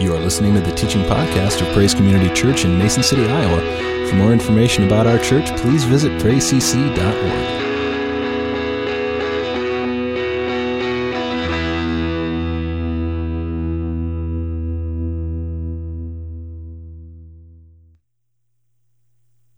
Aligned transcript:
You 0.00 0.12
are 0.12 0.18
listening 0.18 0.54
to 0.54 0.60
the 0.60 0.72
teaching 0.72 1.02
podcast 1.02 1.64
of 1.64 1.72
Praise 1.72 1.94
Community 1.94 2.28
Church 2.34 2.64
in 2.64 2.76
Mason 2.76 3.02
City, 3.02 3.24
Iowa. 3.26 4.08
For 4.08 4.16
more 4.16 4.32
information 4.32 4.84
about 4.84 5.06
our 5.06 5.18
church, 5.18 5.46
please 5.56 5.84
visit 5.84 6.10
praisecc.org. 6.20 7.64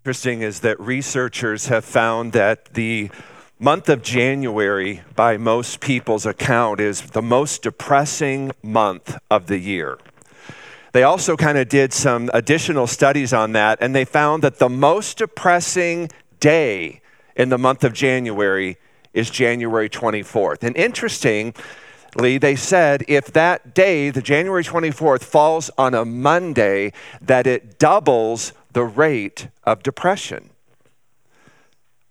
Interesting 0.05 0.43
is 0.43 0.61
that 0.61 0.79
researchers 0.79 1.67
have 1.69 1.85
found 1.85 2.33
that 2.33 2.75
the 2.75 3.11
month 3.59 3.89
of 3.89 4.03
January, 4.03 5.01
by 5.17 5.39
most 5.39 5.81
people's 5.81 6.27
account, 6.27 6.79
is 6.79 7.01
the 7.01 7.23
most 7.23 7.63
depressing 7.63 8.53
month 8.63 9.17
of 9.31 9.47
the 9.47 9.59
year. 9.59 9.99
They 10.97 11.03
also 11.03 11.37
kind 11.37 11.59
of 11.59 11.69
did 11.69 11.93
some 11.93 12.31
additional 12.33 12.87
studies 12.87 13.35
on 13.35 13.53
that, 13.53 13.77
and 13.83 13.95
they 13.95 14.07
found 14.07 14.43
that 14.43 14.59
the 14.59 14.71
most 14.71 15.19
depressing 15.19 16.09
day 16.41 17.03
in 17.37 17.51
the 17.51 17.59
month 17.59 17.85
of 17.85 17.93
January 17.93 18.79
is 19.13 19.29
January 19.29 19.91
24th. 19.91 20.63
And 20.63 20.75
interestingly, 20.75 22.39
they 22.39 22.57
said 22.57 23.05
if 23.09 23.27
that 23.35 23.75
day, 23.75 24.09
the 24.09 24.23
January 24.23 24.65
24th, 24.65 25.23
falls 25.23 25.71
on 25.77 25.93
a 25.93 26.07
Monday, 26.07 26.95
that 27.21 27.47
it 27.47 27.79
doubles 27.79 28.55
the 28.73 28.85
rate 28.85 29.49
of 29.65 29.83
depression. 29.83 30.49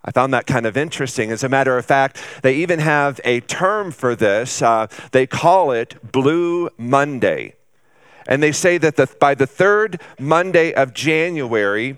I 0.04 0.12
found 0.12 0.32
that 0.36 0.46
kind 0.46 0.68
of 0.68 0.78
interesting. 0.78 1.32
As 1.32 1.44
a 1.44 1.50
matter 1.50 1.76
of 1.76 1.88
fact, 1.88 2.24
they 2.44 2.54
even 2.58 2.78
have 2.78 3.20
a 3.26 3.40
term 3.40 3.90
for 3.90 4.16
this. 4.16 4.62
Uh, 4.62 4.86
they 5.12 5.26
call 5.26 5.72
it 5.72 6.12
Blue 6.12 6.70
Monday. 6.78 7.56
And 8.28 8.42
they 8.42 8.52
say 8.52 8.78
that 8.80 8.96
the, 8.96 9.08
by 9.20 9.36
the 9.36 9.48
third 9.48 10.02
Monday 10.20 10.74
of 10.74 10.94
January, 10.94 11.98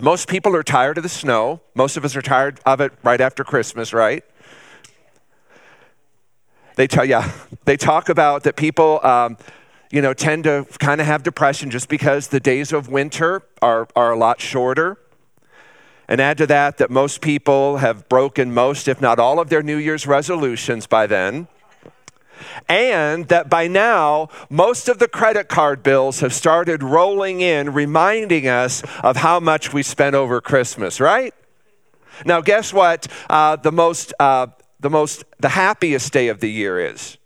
most 0.00 0.28
people 0.28 0.56
are 0.56 0.62
tired 0.62 0.96
of 0.96 1.02
the 1.02 1.08
snow. 1.08 1.60
Most 1.74 1.96
of 1.96 2.04
us 2.04 2.16
are 2.16 2.22
tired 2.22 2.60
of 2.64 2.80
it 2.80 2.92
right 3.02 3.20
after 3.20 3.44
Christmas, 3.44 3.92
right? 3.92 4.24
They 6.76 6.86
tell, 6.86 7.04
yeah, 7.04 7.32
they 7.64 7.76
talk 7.76 8.08
about 8.08 8.44
that 8.44 8.56
people, 8.56 9.04
um, 9.04 9.36
you 9.90 10.00
know, 10.00 10.14
tend 10.14 10.44
to 10.44 10.64
kind 10.78 11.00
of 11.00 11.06
have 11.06 11.22
depression 11.22 11.70
just 11.70 11.88
because 11.88 12.28
the 12.28 12.40
days 12.40 12.72
of 12.72 12.88
winter 12.88 13.42
are, 13.60 13.88
are 13.96 14.12
a 14.12 14.16
lot 14.16 14.40
shorter. 14.40 14.96
And 16.06 16.20
add 16.20 16.38
to 16.38 16.46
that 16.46 16.78
that 16.78 16.90
most 16.90 17.20
people 17.20 17.78
have 17.78 18.08
broken 18.08 18.54
most, 18.54 18.88
if 18.88 19.00
not 19.00 19.18
all, 19.18 19.40
of 19.40 19.50
their 19.50 19.62
New 19.62 19.76
Year's 19.76 20.06
resolutions 20.06 20.86
by 20.86 21.06
then. 21.06 21.48
And 22.68 23.28
that 23.28 23.48
by 23.48 23.68
now, 23.68 24.28
most 24.50 24.88
of 24.88 24.98
the 24.98 25.08
credit 25.08 25.48
card 25.48 25.82
bills 25.82 26.20
have 26.20 26.32
started 26.32 26.82
rolling 26.82 27.40
in, 27.40 27.72
reminding 27.72 28.48
us 28.48 28.82
of 29.02 29.16
how 29.16 29.40
much 29.40 29.72
we 29.72 29.82
spent 29.82 30.14
over 30.14 30.40
Christmas, 30.40 31.00
right? 31.00 31.34
Now, 32.24 32.40
guess 32.40 32.72
what? 32.72 33.06
Uh, 33.30 33.56
the 33.56 33.72
most, 33.72 34.12
uh, 34.18 34.48
the 34.80 34.90
most, 34.90 35.24
the 35.38 35.50
happiest 35.50 36.12
day 36.12 36.28
of 36.28 36.40
the 36.40 36.50
year 36.50 36.80
is 36.80 37.18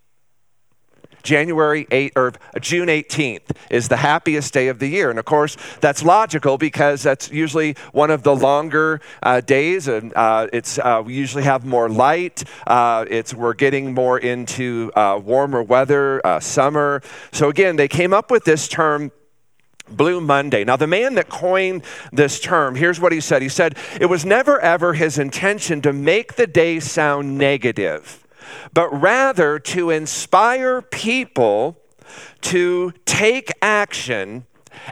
January 1.22 1.86
8 1.90 2.12
or 2.16 2.32
June 2.60 2.88
18th 2.88 3.56
is 3.70 3.88
the 3.88 3.96
happiest 3.96 4.52
day 4.52 4.68
of 4.68 4.78
the 4.78 4.88
year. 4.88 5.10
And 5.10 5.18
of 5.18 5.24
course, 5.24 5.56
that's 5.80 6.02
logical 6.02 6.58
because 6.58 7.02
that's 7.02 7.30
usually 7.30 7.76
one 7.92 8.10
of 8.10 8.22
the 8.22 8.34
longer 8.34 9.00
uh, 9.22 9.40
days, 9.40 9.88
and 9.88 10.12
uh, 10.14 10.48
it's 10.52 10.78
uh, 10.78 11.02
we 11.04 11.14
usually 11.14 11.44
have 11.44 11.64
more 11.64 11.88
light. 11.88 12.44
Uh, 12.66 13.04
it's 13.08 13.34
we're 13.34 13.54
getting 13.54 13.94
more 13.94 14.18
into 14.18 14.90
uh, 14.94 15.20
warmer 15.22 15.62
weather, 15.62 16.24
uh, 16.26 16.40
summer. 16.40 17.02
So 17.32 17.48
again, 17.48 17.76
they 17.76 17.88
came 17.88 18.12
up 18.12 18.30
with 18.30 18.44
this 18.44 18.68
term. 18.68 19.12
Blue 19.90 20.20
Monday. 20.20 20.64
Now, 20.64 20.76
the 20.76 20.86
man 20.86 21.16
that 21.16 21.28
coined 21.28 21.82
this 22.12 22.40
term, 22.40 22.76
here's 22.76 23.00
what 23.00 23.12
he 23.12 23.20
said. 23.20 23.42
He 23.42 23.50
said, 23.50 23.76
It 24.00 24.06
was 24.06 24.24
never 24.24 24.58
ever 24.60 24.94
his 24.94 25.18
intention 25.18 25.82
to 25.82 25.92
make 25.92 26.36
the 26.36 26.46
day 26.46 26.80
sound 26.80 27.36
negative 27.36 28.21
but 28.72 28.88
rather 28.90 29.58
to 29.58 29.90
inspire 29.90 30.82
people 30.82 31.78
to 32.42 32.92
take 33.04 33.50
action 33.60 34.46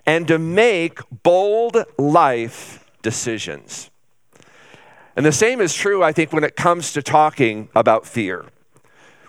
and 0.06 0.28
to 0.28 0.38
make 0.38 1.00
bold 1.22 1.84
life 1.98 2.84
decisions. 3.02 3.90
And 5.16 5.26
the 5.26 5.32
same 5.32 5.60
is 5.60 5.74
true, 5.74 6.02
I 6.02 6.12
think, 6.12 6.32
when 6.32 6.44
it 6.44 6.56
comes 6.56 6.92
to 6.92 7.02
talking 7.02 7.68
about 7.74 8.06
fear. 8.06 8.46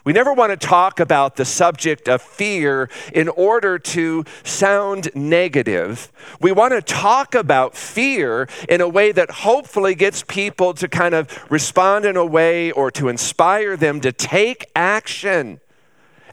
We 0.04 0.14
never 0.14 0.34
want 0.34 0.50
to 0.60 0.68
talk 0.68 1.00
about 1.00 1.36
the 1.36 1.46
subject 1.46 2.10
of 2.10 2.24
fear 2.24 2.90
in 3.14 3.30
order 3.30 3.78
to 3.78 4.26
sound 4.44 5.10
negative. 5.14 6.12
We 6.40 6.52
want 6.52 6.74
to 6.74 6.82
talk 6.82 7.36
about 7.36 7.76
fear 7.76 8.48
in 8.68 8.82
a 8.82 8.90
way 8.90 9.12
that 9.12 9.30
hopefully 9.30 9.94
gets 9.94 10.24
people 10.24 10.74
to 10.76 10.88
kind 10.88 11.14
of 11.14 11.46
respond 11.52 12.06
in 12.06 12.18
a 12.18 12.26
way 12.26 12.72
or 12.72 12.90
to 12.92 13.10
inspire 13.10 13.78
them 13.78 14.02
to 14.02 14.12
take 14.12 14.66
action. 14.76 15.60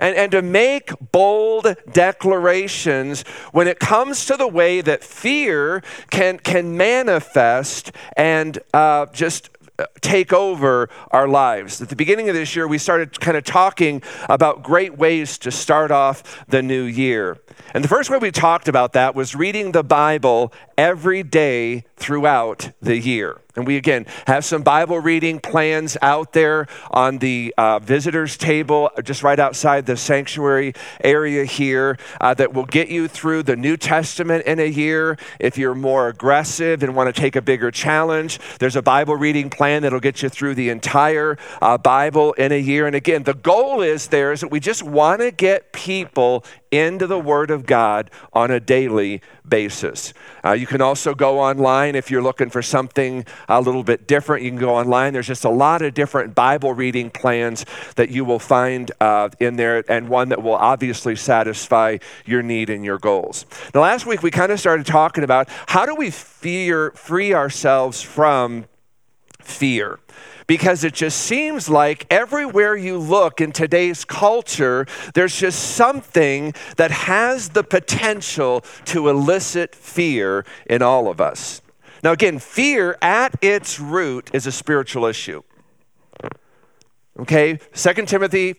And, 0.01 0.15
and 0.15 0.31
to 0.31 0.43
make 0.43 0.93
bold 1.11 1.75
declarations 1.93 3.23
when 3.51 3.67
it 3.67 3.81
comes 3.81 4.27
to 4.27 4.37
the 4.37 4.47
way 4.47 4.81
that 4.81 5.03
fear 5.03 5.83
can, 6.11 6.39
can 6.39 6.77
manifest 6.77 7.91
and 8.17 8.61
uh, 8.73 9.07
just 9.07 9.51
take 10.01 10.33
over 10.33 10.89
our 11.11 11.29
lives. 11.29 11.81
At 11.81 11.89
the 11.89 11.97
beginning 11.97 12.29
of 12.29 12.35
this 12.35 12.57
year, 12.57 12.67
we 12.67 12.79
started 12.79 13.19
kind 13.21 13.37
of 13.37 13.45
talking 13.45 14.03
about 14.29 14.63
great 14.63 14.99
ways 14.99 15.39
to 15.39 15.51
start 15.51 15.91
off 15.91 16.45
the 16.49 16.63
new 16.63 16.85
year. 16.85 17.39
And 17.75 17.85
the 17.85 17.89
first 17.89 18.11
way 18.11 18.19
we 18.19 18.31
talked 18.31 18.69
about 18.69 18.93
that 18.95 19.15
was 19.15 19.35
reading 19.35 19.73
the 19.73 19.83
Bible 19.83 20.53
every 20.77 21.23
day 21.23 21.85
throughout 21.97 22.71
the 22.81 22.97
year. 22.97 23.41
And 23.59 23.67
we 23.67 23.77
again 23.77 24.07
have 24.29 24.45
some 24.45 24.63
Bible 24.63 25.01
reading 25.01 25.41
plans 25.41 25.97
out 26.01 26.33
there 26.33 26.69
on 26.93 27.19
the 27.19 27.53
uh, 27.59 27.81
visitors 27.81 28.37
table 28.37 28.89
just 29.03 29.25
right 29.25 29.39
outside 29.39 29.85
the 29.85 29.97
sanctuary 29.97 30.75
area 31.03 31.45
here 31.45 31.99
uh, 32.21 32.35
that 32.35 32.55
will 32.55 32.67
get 32.67 32.89
you 32.89 33.09
through 33.09 33.43
the 33.43 33.57
New 33.57 33.77
Testament 33.77 34.47
in 34.47 34.61
a 34.61 34.69
year. 34.69 35.19
If 35.41 35.59
you're 35.59 35.75
more 35.75 36.07
aggressive 36.07 36.85
and 36.85 36.95
want 36.95 37.13
to 37.13 37.21
take 37.21 37.35
a 37.35 37.43
bigger 37.43 37.73
challenge, 37.73 38.39
there's 38.61 38.77
a 38.77 38.83
Bible 38.83 39.17
reading 39.17 39.51
plan 39.51 39.83
that'll 39.83 39.99
get 39.99 40.23
you 40.23 40.29
through 40.29 40.55
the 40.55 40.69
entire 40.69 41.37
uh, 41.61 41.77
Bible 41.79 42.35
in 42.35 42.53
a 42.53 42.61
year. 42.61 42.87
And 42.87 42.95
again, 42.95 43.25
the 43.25 43.35
goal 43.35 43.83
is 43.83 44.07
there 44.07 44.31
is 44.31 44.43
that 44.43 44.53
we 44.53 44.61
just 44.61 44.85
want 44.85 45.21
to 45.21 45.33
get 45.33 45.73
people 45.73 46.45
into 46.71 47.07
the 47.07 47.19
Word 47.19 47.51
of 47.51 47.67
God 47.67 48.11
on 48.33 48.51
a 48.51 48.61
daily 48.61 49.21
basis. 49.49 50.13
Uh, 50.45 50.53
you 50.53 50.67
can 50.67 50.81
also 50.81 51.15
go 51.15 51.41
online 51.41 51.95
if 51.95 52.11
you're 52.11 52.23
looking 52.23 52.51
for 52.51 52.63
something 52.63 53.25
a 53.49 53.61
little 53.61 53.83
bit 53.83 54.07
different. 54.07 54.43
You 54.43 54.51
can 54.51 54.59
go 54.59 54.75
online. 54.75 55.13
There's 55.13 55.27
just 55.27 55.45
a 55.45 55.51
lot 55.51 55.83
of 55.83 55.95
different 55.95 56.35
Bible 56.35 56.73
reading 56.73 57.11
plans 57.11 57.65
that 57.97 58.11
you 58.11 58.25
will 58.25 58.39
find 58.39 58.91
uh, 59.01 59.31
in 59.41 59.57
there, 59.57 59.85
and 59.91 60.09
one 60.09 60.29
that 60.31 60.43
will 60.43 60.55
obviously 60.55 61.17
satisfy 61.17 61.99
your 62.25 62.43
need 62.43 62.71
and 62.71 62.85
your 62.85 62.99
goals. 62.99 63.47
Now, 63.75 63.83
last 63.83 64.07
week 64.07 64.23
we 64.23 64.31
kind 64.31 64.53
of 64.53 64.61
started 64.61 64.87
talking 64.87 65.25
about 65.25 65.49
how 65.67 65.87
do 65.87 65.95
we 65.95 66.11
fear, 66.11 66.91
free 66.93 67.35
ourselves 67.35 68.03
from 68.03 68.67
fear 69.41 69.99
because 70.49 70.83
it 70.83 70.95
just 70.95 71.21
seems 71.21 71.69
like 71.69 72.07
everywhere 72.11 72.75
you 72.75 72.99
look 72.99 73.41
in 73.41 73.53
today's 73.53 74.05
culture, 74.05 74.87
there's 75.15 75.37
just 75.37 75.77
something 75.77 76.53
that 76.77 76.91
has 76.91 77.51
the 77.51 77.63
potential 77.63 78.65
to 78.87 79.09
elicit 79.09 79.77
fear 79.77 80.45
in 80.67 80.83
all 80.83 81.09
of 81.09 81.21
us. 81.21 81.63
Now, 82.03 82.13
again, 82.13 82.41
fear 82.41 82.97
at 83.03 83.35
its 83.43 83.79
root 83.79 84.31
is 84.33 84.47
a 84.47 84.53
spiritual 84.53 85.05
issue. 85.05 85.43
Okay, 87.21 87.59
2 87.75 87.93
Timothy 88.07 88.55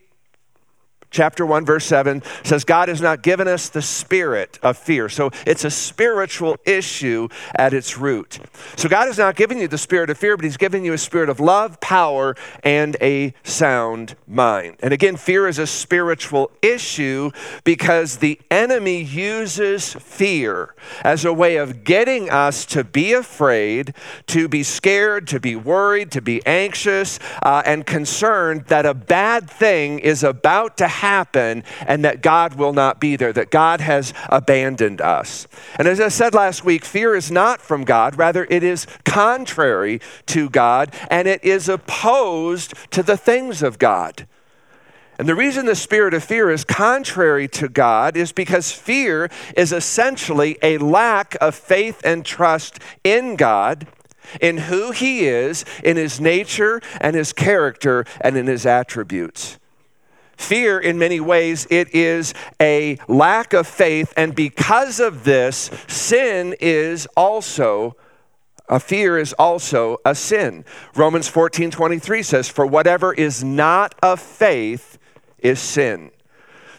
chapter 1.11 1.45
1 1.45 1.65
verse 1.65 1.85
7 1.85 2.21
says 2.44 2.63
god 2.63 2.89
has 2.89 3.01
not 3.01 3.21
given 3.21 3.47
us 3.47 3.69
the 3.69 3.81
spirit 3.81 4.59
of 4.61 4.77
fear. 4.77 5.09
So 5.09 5.31
it's 5.45 5.65
a 5.65 5.71
spiritual 5.71 6.57
issue 6.65 7.27
at 7.56 7.73
its 7.73 7.97
root. 7.97 8.39
So 8.75 8.88
god 8.88 9.07
has 9.07 9.17
not 9.17 9.35
given 9.35 9.57
you 9.57 9.67
the 9.67 9.77
spirit 9.77 10.09
of 10.09 10.17
fear 10.17 10.35
but 10.38 10.44
he's 10.44 10.57
given 10.57 10.83
you 10.83 10.94
a 10.94 10.97
spirit 10.97 11.29
of 11.29 11.39
love 11.39 11.79
power 11.79 12.35
and 12.63 12.95
a 13.01 13.33
sound 13.44 14.15
mind. 14.27 14.77
And 14.81 14.94
again 14.94 15.17
fear 15.17 15.47
is 15.47 15.59
a 15.59 15.67
spiritual 15.67 16.51
issue 16.61 17.31
because 17.63 18.17
the 18.17 18.39
enemy 18.51 19.01
uses 19.01 19.94
fear 19.94 20.75
as 21.03 21.25
a 21.25 21.33
way 21.33 21.57
of 21.57 21.83
getting 21.83 22.29
us 22.29 22.65
to 22.67 22.83
be 22.83 23.13
afraid 23.13 23.94
to 24.27 24.47
be 24.47 24.63
scared 24.63 25.27
to 25.27 25.39
be 25.39 25.55
worried 25.55 26.12
to 26.12 26.21
be 26.21 26.45
anxious 26.45 27.19
uh, 27.44 27.63
and 27.65 27.85
concerned 27.85 28.65
that 28.65 28.85
a 28.85 28.94
bad 28.94 29.50
thing 29.50 30.00
is 30.00 30.23
about 30.23 30.77
to 30.77 30.88
happen 30.88 30.99
and 31.01 32.06
that 32.06 32.22
God 32.22 32.56
will 32.56 32.74
not 32.74 33.00
be 33.00 33.16
there, 33.16 33.34
that 33.34 33.51
God 33.51 33.81
has 33.81 34.13
abandoned 34.30 35.01
us. 35.01 35.48
And 35.78 35.88
as 35.88 36.00
I 36.00 36.10
said 36.10 36.34
last 36.34 36.66
week, 36.66 36.86
fear 36.86 37.16
is 37.16 37.31
not 37.31 37.62
from 37.62 37.84
God, 37.84 38.18
rather, 38.18 38.46
it 38.50 38.63
is 38.63 38.86
contrary 39.06 40.01
to 40.28 40.50
God 40.50 40.94
and 41.10 41.28
it 41.28 41.44
is 41.44 41.69
opposed 41.69 42.74
to 42.92 43.04
the 43.04 43.18
things 43.18 43.63
of 43.63 43.80
God. 43.80 44.28
And 45.18 45.28
the 45.28 45.36
reason 45.36 45.66
the 45.66 45.75
spirit 45.75 46.13
of 46.13 46.24
fear 46.24 46.50
is 46.50 46.63
contrary 46.63 47.50
to 47.50 47.68
God 47.68 48.16
is 48.16 48.31
because 48.31 48.72
fear 48.72 49.30
is 49.56 49.74
essentially 49.74 50.57
a 50.63 50.78
lack 50.78 51.36
of 51.42 51.56
faith 51.56 52.01
and 52.06 52.25
trust 52.25 52.80
in 53.04 53.36
God, 53.36 53.86
in 54.40 54.57
who 54.57 54.92
He 54.92 55.28
is, 55.28 55.66
in 55.84 55.98
His 55.98 56.22
nature 56.22 56.80
and 57.01 57.18
His 57.18 57.34
character, 57.34 58.06
and 58.22 58.38
in 58.38 58.48
His 58.48 58.66
attributes. 58.66 59.60
Fear, 60.39 60.80
in 60.80 60.97
many 60.97 61.19
ways, 61.19 61.68
it 61.69 61.94
is 61.94 62.33
a 62.62 62.97
lack 63.09 63.51
of 63.51 63.68
faith, 63.68 64.13
and 64.15 64.33
because 64.33 65.01
of 65.01 65.25
this, 65.25 65.69
sin 65.88 66.56
is 66.62 67.07
also 67.18 67.97
a 68.69 68.80
fear 68.80 69.18
is 69.18 69.33
also 69.33 69.97
a 70.06 70.15
sin. 70.15 70.63
Romans 70.95 71.27
14 71.27 71.71
23 71.71 72.24
says, 72.24 72.47
For 72.47 72.65
whatever 72.65 73.13
is 73.13 73.44
not 73.44 73.95
of 74.01 74.19
faith 74.19 74.97
is 75.39 75.59
sin. 75.59 76.12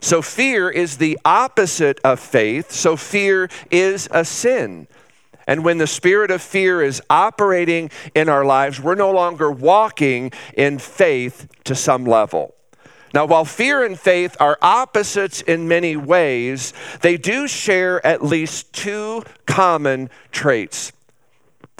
So 0.00 0.22
fear 0.22 0.70
is 0.70 0.96
the 0.96 1.18
opposite 1.24 2.00
of 2.02 2.18
faith. 2.18 2.70
So 2.70 2.96
fear 2.96 3.50
is 3.70 4.08
a 4.10 4.24
sin. 4.24 4.86
And 5.46 5.64
when 5.64 5.78
the 5.78 5.86
spirit 5.86 6.30
of 6.30 6.40
fear 6.40 6.80
is 6.80 7.02
operating 7.10 7.90
in 8.14 8.28
our 8.28 8.44
lives, 8.44 8.80
we're 8.80 8.94
no 8.94 9.10
longer 9.10 9.50
walking 9.50 10.30
in 10.56 10.78
faith 10.78 11.48
to 11.64 11.74
some 11.74 12.06
level. 12.06 12.54
Now, 13.12 13.26
while 13.26 13.44
fear 13.44 13.84
and 13.84 13.98
faith 13.98 14.36
are 14.38 14.58
opposites 14.62 15.40
in 15.42 15.66
many 15.66 15.96
ways, 15.96 16.72
they 17.00 17.16
do 17.16 17.48
share 17.48 18.04
at 18.06 18.24
least 18.24 18.72
two 18.72 19.24
common 19.46 20.10
traits. 20.30 20.92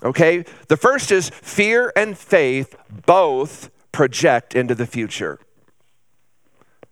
Okay? 0.03 0.45
The 0.69 0.77
first 0.77 1.13
is 1.13 1.31
fear 1.31 1.93
and 1.95 2.19
faith 2.19 2.75
both 3.07 3.71
project 3.93 4.55
into 4.55 4.75
the 4.75 4.87
future. 4.87 5.39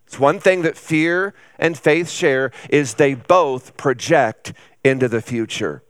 It's 0.05 0.19
one 0.19 0.39
thing 0.39 0.63
that 0.63 0.77
fear 0.77 1.33
and 1.59 1.77
faith 1.77 2.09
share 2.09 2.51
is 2.69 2.95
they 2.95 3.13
both 3.13 3.77
project 3.77 4.53
into 4.83 5.07
the 5.07 5.21
future. 5.21 5.83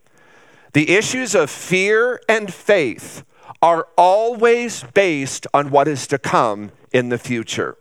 The 0.72 0.90
issues 0.90 1.34
of 1.34 1.50
fear 1.50 2.20
and 2.28 2.52
faith 2.52 3.24
are 3.62 3.88
always 3.96 4.84
based 4.94 5.46
on 5.54 5.70
what 5.70 5.88
is 5.88 6.06
to 6.08 6.18
come 6.18 6.70
in 6.92 7.08
the 7.08 7.18
future. 7.18 7.76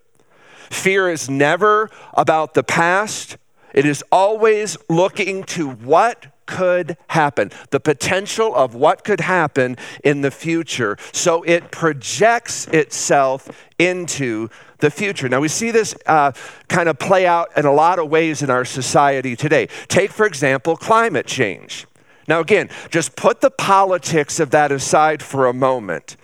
Fear 0.70 1.10
is 1.10 1.30
never 1.30 1.90
about 2.14 2.54
the 2.54 2.64
past. 2.64 3.38
It 3.74 3.86
is 3.86 4.04
always 4.12 4.78
looking 4.90 5.44
to 5.46 5.70
what 5.70 6.28
could 6.46 6.98
happen, 7.10 7.52
the 7.70 7.80
potential 7.80 8.56
of 8.56 8.74
what 8.74 9.04
could 9.04 9.20
happen 9.20 9.78
in 10.04 10.22
the 10.22 10.32
future. 10.32 10.98
So 11.12 11.44
it 11.44 11.70
projects 11.70 12.66
itself 12.68 13.70
into 13.78 14.50
the 14.80 14.90
future. 14.90 15.30
Now, 15.30 15.42
we 15.42 15.48
see 15.48 15.70
this 15.70 15.96
uh, 16.08 16.32
kind 16.68 16.90
of 16.90 16.98
play 16.98 17.28
out 17.28 17.56
in 17.56 17.66
a 17.66 17.72
lot 17.72 18.00
of 18.00 18.10
ways 18.10 18.42
in 18.42 18.50
our 18.50 18.66
society 18.66 19.36
today. 19.36 19.68
Take, 19.88 20.12
for 20.12 20.26
example, 20.26 20.76
climate 20.76 21.28
change. 21.28 21.86
Now, 22.28 22.40
again, 22.40 22.70
just 22.90 23.16
put 23.16 23.42
the 23.42 23.52
politics 23.52 24.40
of 24.40 24.50
that 24.52 24.72
aside 24.72 25.22
for 25.22 25.48
a 25.48 25.54
moment. 25.54 26.16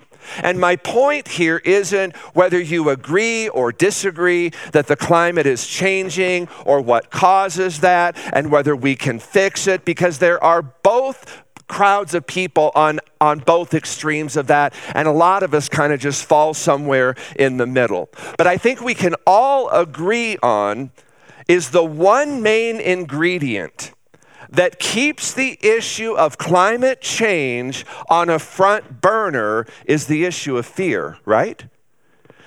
And 0.42 0.60
my 0.60 0.76
point 0.76 1.28
here 1.28 1.58
isn't 1.66 2.16
whether 2.34 2.60
you 2.60 2.90
agree 2.90 3.50
or 3.50 3.72
disagree 3.72 4.52
that 4.72 4.88
the 4.88 4.96
climate 4.96 5.46
is 5.46 5.68
changing 5.68 6.48
or 6.66 6.82
what 6.82 7.10
causes 7.10 7.80
that 7.82 8.18
and 8.34 8.52
whether 8.52 8.76
we 8.76 8.96
can 8.96 9.20
fix 9.20 9.68
it, 9.68 9.86
because 9.86 10.20
there 10.20 10.44
are 10.44 10.62
both 10.62 11.44
crowds 11.68 12.14
of 12.14 12.28
people 12.28 12.72
on, 12.76 13.00
on 13.20 13.40
both 13.40 13.74
extremes 13.74 14.38
of 14.38 14.48
that, 14.48 14.74
and 14.94 15.08
a 15.08 15.12
lot 15.12 15.42
of 15.42 15.54
us 15.54 15.68
kind 15.68 15.92
of 15.92 16.00
just 16.00 16.24
fall 16.26 16.54
somewhere 16.54 17.16
in 17.38 17.58
the 17.58 17.66
middle. 17.66 18.10
But 18.38 18.46
I 18.48 18.58
think 18.58 18.82
we 18.82 18.94
can 18.94 19.16
all 19.26 19.70
agree 19.70 20.38
on 20.44 20.92
is 21.48 21.72
the 21.72 21.84
one 21.84 22.42
main 22.42 22.80
ingredient 22.80 23.92
that 24.50 24.80
keeps 24.80 25.34
the 25.34 25.58
issue 25.62 26.14
of 26.14 26.38
climate 26.38 27.02
change 27.02 27.86
on 28.10 28.30
a 28.30 28.40
front 28.40 29.02
burner 29.02 29.66
is 29.86 30.08
the 30.08 30.26
issue 30.26 30.58
of 30.58 30.66
fear, 30.66 31.18
right? 31.26 31.66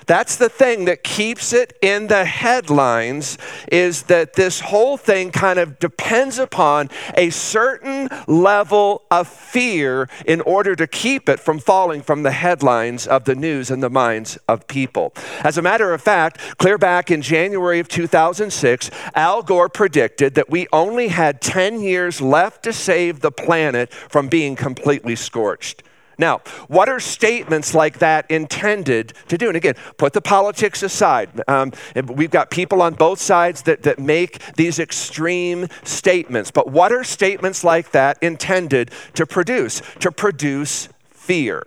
That's 0.09 0.37
the 0.37 0.49
thing 0.49 0.87
that 0.87 1.05
keeps 1.05 1.53
it 1.53 1.77
in 1.83 2.07
the 2.07 2.25
headlines 2.25 3.37
is 3.71 4.05
that 4.05 4.33
this 4.33 4.61
whole 4.61 4.97
thing 4.97 5.31
kind 5.31 5.59
of 5.59 5.79
depends 5.79 6.39
upon 6.39 6.89
a 7.15 7.29
certain 7.29 8.09
level 8.27 9.03
of 9.11 9.29
fear 9.29 10.09
in 10.25 10.41
order 10.41 10.75
to 10.77 10.87
keep 10.87 11.29
it 11.29 11.39
from 11.39 11.59
falling 11.59 12.01
from 12.01 12.23
the 12.23 12.31
headlines 12.31 13.07
of 13.07 13.25
the 13.25 13.35
news 13.35 13.71
and 13.71 13.83
the 13.83 13.91
minds 13.91 14.39
of 14.49 14.67
people. 14.67 15.13
As 15.45 15.59
a 15.59 15.63
matter 15.63 15.93
of 15.93 16.01
fact, 16.01 16.57
clear 16.57 16.79
back 16.79 17.11
in 17.11 17.21
January 17.21 17.79
of 17.79 17.89
2006, 17.89 18.91
Al 19.15 19.43
Gore 19.43 19.69
predicted 19.69 20.35
that 20.37 20.49
we 20.49 20.67
only 20.73 21.09
had 21.09 21.43
10 21.43 21.83
years 21.83 22.23
left 22.23 22.63
to 22.63 22.73
save 22.73 23.21
the 23.21 23.31
planet 23.31 23.93
from 23.93 24.29
being 24.29 24.57
completely 24.57 25.17
scorched. 25.17 25.83
Now, 26.19 26.39
what 26.67 26.89
are 26.89 26.99
statements 26.99 27.75
like 27.75 28.01
that 28.01 28.29
intended 28.29 29.15
to 29.29 29.39
do? 29.39 29.47
And 29.47 29.57
again, 29.57 29.75
put 29.97 30.13
the 30.13 30.21
politics 30.21 30.83
aside. 30.83 31.31
Um, 31.47 31.73
we've 32.07 32.31
got 32.31 32.51
people 32.51 32.83
on 32.83 32.95
both 32.95 33.21
sides 33.21 33.63
that, 33.63 33.85
that 33.85 34.01
make 34.01 34.55
these 34.55 34.81
extreme 34.81 35.69
statements. 35.85 36.51
But 36.51 36.71
what 36.71 36.93
are 36.93 37.05
statements 37.05 37.63
like 37.63 37.93
that 37.93 38.19
intended 38.21 38.91
to 39.15 39.27
produce? 39.27 39.81
To 40.01 40.11
produce 40.11 40.89
fear. 41.09 41.63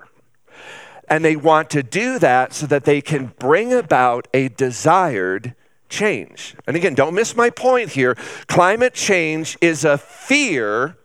And 1.07 1.23
they 1.23 1.37
want 1.37 1.69
to 1.71 1.83
do 1.83 2.19
that 2.19 2.53
so 2.53 2.65
that 2.67 2.83
they 2.83 3.01
can 3.01 3.33
bring 3.39 3.73
about 3.73 4.27
a 4.33 4.49
desired 4.49 5.55
change. 5.87 6.55
And 6.67 6.75
again, 6.75 6.93
don't 6.93 7.13
miss 7.13 7.35
my 7.35 7.49
point 7.49 7.91
here. 7.91 8.15
Climate 8.47 8.93
change 8.93 9.57
is 9.61 9.85
a 9.85 9.97
fear 9.97 10.97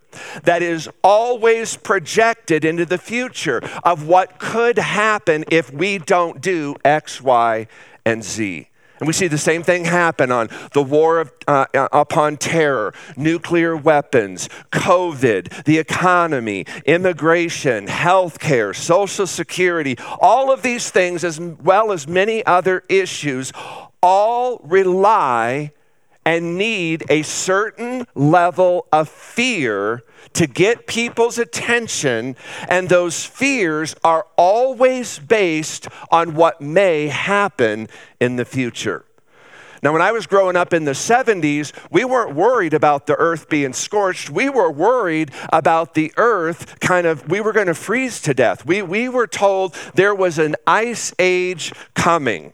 that 0.44 0.62
is 0.62 0.88
always 1.02 1.76
projected 1.76 2.64
into 2.64 2.84
the 2.84 2.98
future 2.98 3.60
of 3.84 4.06
what 4.06 4.38
could 4.38 4.78
happen 4.78 5.44
if 5.50 5.72
we 5.72 5.98
don't 5.98 6.40
do 6.40 6.76
X, 6.84 7.20
Y, 7.20 7.66
and 8.04 8.22
Z. 8.22 8.68
And 8.98 9.06
we 9.06 9.12
see 9.12 9.28
the 9.28 9.36
same 9.36 9.62
thing 9.62 9.84
happen 9.84 10.32
on 10.32 10.48
the 10.72 10.82
war 10.82 11.20
of, 11.20 11.32
uh, 11.46 11.66
uh 11.74 11.88
upon 11.92 12.38
terror, 12.38 12.94
nuclear 13.16 13.76
weapons, 13.76 14.48
COVID, 14.72 15.64
the 15.64 15.78
economy, 15.78 16.64
immigration, 16.86 17.86
healthcare, 17.86 18.74
social 18.74 19.26
security, 19.26 19.96
all 20.20 20.50
of 20.50 20.62
these 20.62 20.90
things, 20.90 21.24
as 21.24 21.38
well 21.38 21.92
as 21.92 22.08
many 22.08 22.44
other 22.46 22.84
issues, 22.88 23.52
all 24.02 24.60
rely 24.64 25.72
and 26.26 26.59
need 26.59 27.04
a 27.09 27.23
certain 27.23 28.06
level 28.14 28.87
of 28.92 29.09
fear 29.09 30.02
to 30.35 30.47
get 30.47 30.87
people's 30.87 31.38
attention, 31.38 32.37
and 32.68 32.90
those 32.90 33.25
fears 33.25 33.95
are 34.04 34.26
always 34.37 35.18
based 35.21 35.88
on 36.11 36.35
what 36.35 36.61
may 36.61 37.06
happen 37.06 37.88
in 38.21 38.37
the 38.37 38.45
future. 38.45 39.06
Now, 39.83 39.92
when 39.92 40.02
I 40.02 40.11
was 40.11 40.26
growing 40.26 40.56
up 40.56 40.73
in 40.73 40.85
the 40.85 40.92
70s, 40.92 41.73
we 41.90 42.04
weren't 42.04 42.35
worried 42.35 42.75
about 42.75 43.06
the 43.06 43.14
earth 43.14 43.49
being 43.49 43.73
scorched. 43.73 44.28
We 44.28 44.49
were 44.49 44.71
worried 44.71 45.30
about 45.52 45.95
the 45.95 46.12
earth 46.16 46.80
kind 46.80 47.06
of, 47.06 47.28
we 47.28 47.40
were 47.40 47.52
going 47.52 47.68
to 47.68 47.75
freeze 47.75 48.21
to 48.23 48.35
death. 48.35 48.66
We, 48.66 48.83
we 48.83 49.09
were 49.09 49.28
told 49.28 49.75
there 49.95 50.14
was 50.14 50.38
an 50.38 50.56
ice 50.66 51.14
age 51.18 51.73
coming. 51.95 52.52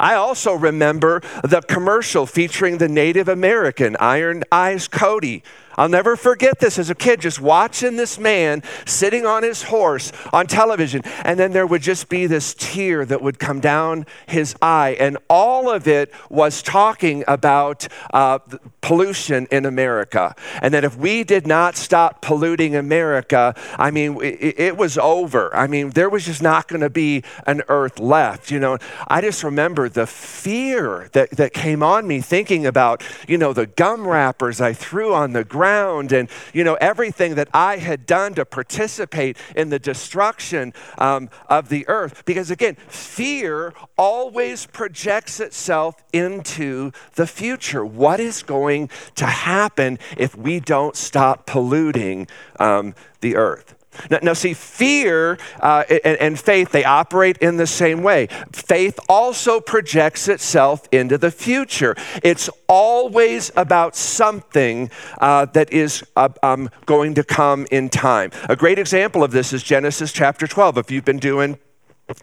I 0.00 0.14
also 0.14 0.54
remember 0.54 1.20
the 1.44 1.60
commercial 1.60 2.24
featuring 2.24 2.78
the 2.78 2.88
Native 2.88 3.28
American, 3.28 3.98
Iron 4.00 4.44
Eyes 4.50 4.88
Cody, 4.88 5.42
I'll 5.76 5.88
never 5.88 6.16
forget 6.16 6.58
this 6.58 6.78
as 6.78 6.90
a 6.90 6.94
kid, 6.94 7.20
just 7.20 7.40
watching 7.40 7.96
this 7.96 8.18
man 8.18 8.62
sitting 8.86 9.24
on 9.24 9.42
his 9.42 9.62
horse 9.62 10.12
on 10.32 10.46
television. 10.46 11.02
And 11.24 11.38
then 11.38 11.52
there 11.52 11.66
would 11.66 11.82
just 11.82 12.08
be 12.08 12.26
this 12.26 12.54
tear 12.54 13.04
that 13.04 13.22
would 13.22 13.38
come 13.38 13.60
down 13.60 14.06
his 14.26 14.54
eye. 14.60 14.96
And 14.98 15.16
all 15.28 15.70
of 15.70 15.86
it 15.86 16.12
was 16.28 16.62
talking 16.62 17.24
about 17.28 17.86
uh, 18.12 18.40
pollution 18.80 19.46
in 19.50 19.64
America. 19.64 20.34
And 20.60 20.74
that 20.74 20.84
if 20.84 20.96
we 20.96 21.24
did 21.24 21.46
not 21.46 21.76
stop 21.76 22.20
polluting 22.20 22.74
America, 22.74 23.54
I 23.78 23.90
mean, 23.90 24.20
it, 24.22 24.58
it 24.58 24.76
was 24.76 24.98
over. 24.98 25.54
I 25.54 25.66
mean, 25.66 25.90
there 25.90 26.10
was 26.10 26.26
just 26.26 26.42
not 26.42 26.68
going 26.68 26.80
to 26.80 26.90
be 26.90 27.22
an 27.46 27.62
earth 27.68 27.98
left. 28.00 28.50
You 28.50 28.58
know, 28.58 28.78
I 29.06 29.20
just 29.20 29.44
remember 29.44 29.88
the 29.88 30.06
fear 30.06 31.08
that, 31.12 31.30
that 31.30 31.52
came 31.52 31.82
on 31.82 32.06
me 32.06 32.20
thinking 32.20 32.66
about, 32.66 33.02
you 33.28 33.38
know, 33.38 33.52
the 33.52 33.66
gum 33.66 34.06
wrappers 34.06 34.60
I 34.60 34.72
threw 34.72 35.14
on 35.14 35.32
the 35.32 35.44
ground 35.44 35.59
ground 35.60 36.10
and, 36.10 36.30
you 36.54 36.64
know, 36.64 36.76
everything 36.80 37.34
that 37.34 37.48
I 37.52 37.76
had 37.76 38.06
done 38.06 38.32
to 38.36 38.46
participate 38.46 39.36
in 39.54 39.68
the 39.68 39.78
destruction 39.78 40.72
um, 40.96 41.28
of 41.50 41.68
the 41.68 41.86
earth. 41.86 42.24
Because 42.24 42.50
again, 42.50 42.76
fear 42.88 43.74
always 43.98 44.64
projects 44.64 45.38
itself 45.38 46.02
into 46.14 46.92
the 47.14 47.26
future. 47.26 47.84
What 47.84 48.20
is 48.20 48.42
going 48.42 48.88
to 49.16 49.26
happen 49.26 49.98
if 50.16 50.34
we 50.34 50.60
don't 50.60 50.96
stop 50.96 51.44
polluting 51.44 52.26
um, 52.58 52.94
the 53.20 53.36
earth? 53.36 53.74
Now, 54.10 54.18
now 54.22 54.32
see, 54.34 54.54
fear 54.54 55.38
uh, 55.60 55.84
and, 55.88 56.16
and 56.18 56.40
faith, 56.40 56.70
they 56.70 56.84
operate 56.84 57.38
in 57.38 57.56
the 57.56 57.66
same 57.66 58.02
way. 58.02 58.28
Faith 58.52 58.98
also 59.08 59.60
projects 59.60 60.28
itself 60.28 60.88
into 60.92 61.18
the 61.18 61.30
future. 61.30 61.96
It's 62.22 62.48
always 62.68 63.50
about 63.56 63.96
something 63.96 64.90
uh, 65.20 65.46
that 65.46 65.72
is 65.72 66.04
uh, 66.16 66.28
um, 66.42 66.70
going 66.86 67.14
to 67.14 67.24
come 67.24 67.66
in 67.70 67.88
time. 67.88 68.30
A 68.48 68.56
great 68.56 68.78
example 68.78 69.24
of 69.24 69.32
this 69.32 69.52
is 69.52 69.62
Genesis 69.62 70.12
chapter 70.12 70.46
12. 70.46 70.78
If 70.78 70.90
you've 70.90 71.04
been 71.04 71.18
doing 71.18 71.58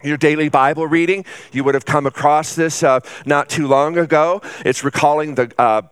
your 0.02 0.16
daily 0.16 0.48
Bible 0.48 0.86
reading, 0.86 1.24
you 1.52 1.64
would 1.64 1.74
have 1.74 1.86
come 1.86 2.06
across 2.06 2.54
this 2.54 2.82
uh, 2.82 3.00
not 3.26 3.48
too 3.48 3.66
long 3.66 3.98
ago. 3.98 4.40
It's 4.64 4.84
recalling 4.84 5.34
the 5.34 5.52
uh, 5.58 5.82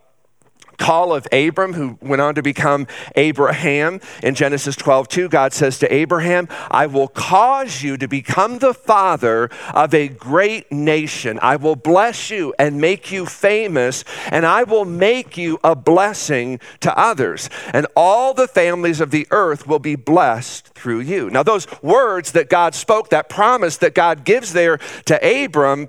call 0.79 1.15
of 1.15 1.27
Abram, 1.33 1.73
who 1.75 1.99
went 2.01 2.23
on 2.23 2.35
to 2.35 2.43
become 2.43 2.87
Abraham. 3.15 4.01
In 4.23 4.35
Genesis 4.35 4.77
12, 4.77 5.09
2, 5.09 5.29
God 5.29 5.53
says 5.53 5.79
to 5.81 5.93
Abraham, 5.93 6.49
I 6.71 6.87
will 6.87 7.09
cause 7.09 7.83
you 7.83 7.97
to 7.97 8.09
become 8.09 8.59
the 8.59 8.75
father 8.75 9.51
of 9.75 9.95
a 9.95 10.09
great 10.09 10.71
nation. 10.71 11.39
I 11.43 11.57
will 11.57 11.77
bless 11.77 12.31
you 12.31 12.55
and 12.59 12.81
make 12.81 13.11
you 13.11 13.27
famous, 13.27 14.05
and 14.31 14.47
I 14.47 14.63
will 14.65 14.85
make 14.85 15.37
you 15.37 15.59
a 15.65 15.75
blessing 15.75 16.61
to 16.81 16.97
others. 16.99 17.51
And 17.73 17.87
all 17.97 18.35
the 18.35 18.49
families 18.49 19.01
of 19.01 19.11
the 19.11 19.27
earth 19.31 19.67
will 19.67 19.79
be 19.79 19.97
blessed 19.97 20.69
through 20.69 21.01
you. 21.01 21.31
Now, 21.31 21.43
those 21.43 21.67
words 21.83 22.33
that 22.33 22.49
God 22.49 22.75
spoke, 22.75 23.11
that 23.11 23.29
promise 23.29 23.77
that 23.79 23.95
God 23.95 24.25
gives 24.25 24.53
there 24.53 24.79
to 25.07 25.45
Abram, 25.45 25.89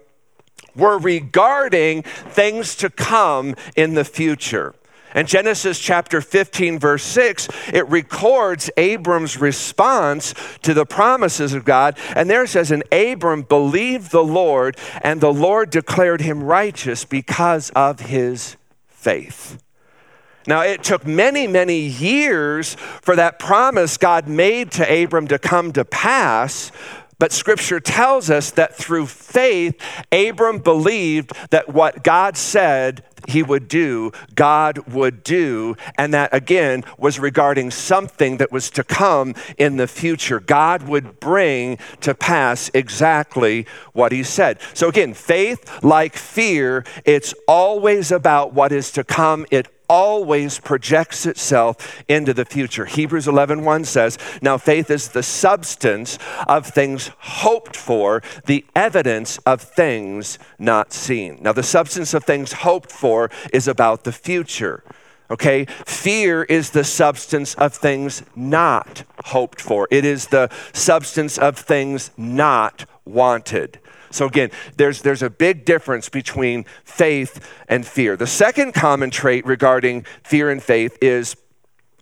were 0.75 0.97
regarding 0.99 2.03
things 2.03 2.75
to 2.75 2.89
come 2.89 3.55
in 3.75 3.95
the 3.95 4.05
future. 4.05 4.75
And 5.13 5.27
Genesis 5.27 5.79
chapter 5.79 6.21
15, 6.21 6.79
verse 6.79 7.03
6, 7.03 7.47
it 7.73 7.87
records 7.87 8.69
Abram's 8.77 9.39
response 9.39 10.33
to 10.63 10.73
the 10.73 10.85
promises 10.85 11.53
of 11.53 11.65
God. 11.65 11.97
And 12.15 12.29
there 12.29 12.43
it 12.43 12.49
says, 12.49 12.71
And 12.71 12.83
Abram 12.91 13.43
believed 13.43 14.11
the 14.11 14.23
Lord, 14.23 14.77
and 15.01 15.21
the 15.21 15.33
Lord 15.33 15.69
declared 15.69 16.21
him 16.21 16.43
righteous 16.43 17.05
because 17.05 17.69
of 17.71 18.01
his 18.01 18.57
faith. 18.87 19.61
Now, 20.47 20.61
it 20.61 20.81
took 20.81 21.05
many, 21.05 21.45
many 21.45 21.79
years 21.79 22.75
for 23.01 23.15
that 23.17 23.37
promise 23.37 23.97
God 23.97 24.29
made 24.29 24.71
to 24.71 25.03
Abram 25.03 25.27
to 25.27 25.37
come 25.37 25.73
to 25.73 25.83
pass, 25.83 26.71
but 27.19 27.31
scripture 27.31 27.79
tells 27.79 28.29
us 28.29 28.51
that 28.51 28.75
through 28.75 29.07
faith, 29.07 29.81
Abram 30.11 30.59
believed 30.59 31.31
that 31.49 31.69
what 31.69 32.03
God 32.03 32.37
said 32.37 33.03
he 33.27 33.43
would 33.43 33.67
do, 33.67 34.11
God 34.35 34.79
would 34.87 35.23
do. 35.23 35.75
And 35.97 36.13
that 36.13 36.33
again 36.33 36.83
was 36.97 37.19
regarding 37.19 37.71
something 37.71 38.37
that 38.37 38.51
was 38.51 38.69
to 38.71 38.83
come 38.83 39.35
in 39.57 39.77
the 39.77 39.87
future. 39.87 40.39
God 40.39 40.83
would 40.83 41.19
bring 41.19 41.77
to 42.01 42.15
pass 42.15 42.71
exactly 42.73 43.65
what 43.93 44.11
he 44.11 44.23
said. 44.23 44.59
So 44.73 44.87
again, 44.87 45.13
faith, 45.13 45.83
like 45.83 46.15
fear, 46.15 46.85
it's 47.03 47.33
always 47.47 48.11
about 48.11 48.53
what 48.53 48.71
is 48.71 48.91
to 48.93 49.03
come. 49.03 49.45
It 49.51 49.67
always 49.89 50.59
projects 50.59 51.25
itself 51.25 52.03
into 52.07 52.33
the 52.33 52.45
future. 52.45 52.85
Hebrews 52.85 53.27
11:1 53.27 53.63
1 53.63 53.85
says, 53.85 54.17
"Now 54.41 54.57
faith 54.57 54.89
is 54.91 55.09
the 55.09 55.23
substance 55.23 56.17
of 56.47 56.67
things 56.67 57.11
hoped 57.19 57.75
for, 57.75 58.21
the 58.45 58.65
evidence 58.75 59.39
of 59.45 59.61
things 59.61 60.39
not 60.59 60.93
seen." 60.93 61.39
Now 61.41 61.53
the 61.53 61.63
substance 61.63 62.13
of 62.13 62.23
things 62.23 62.51
hoped 62.51 62.91
for 62.91 63.29
is 63.53 63.67
about 63.67 64.03
the 64.03 64.11
future. 64.11 64.83
Okay? 65.29 65.65
Fear 65.85 66.43
is 66.43 66.69
the 66.71 66.83
substance 66.83 67.53
of 67.55 67.73
things 67.73 68.23
not 68.35 69.03
hoped 69.25 69.61
for. 69.61 69.87
It 69.91 70.05
is 70.05 70.27
the 70.27 70.49
substance 70.73 71.37
of 71.37 71.57
things 71.57 72.11
not 72.17 72.85
wanted. 73.05 73.79
So 74.11 74.25
again, 74.25 74.51
there's, 74.77 75.01
there's 75.01 75.23
a 75.23 75.29
big 75.29 75.65
difference 75.65 76.09
between 76.09 76.65
faith 76.83 77.47
and 77.67 77.85
fear. 77.85 78.15
The 78.15 78.27
second 78.27 78.73
common 78.73 79.09
trait 79.09 79.45
regarding 79.45 80.05
fear 80.23 80.49
and 80.49 80.61
faith 80.61 80.97
is 81.01 81.35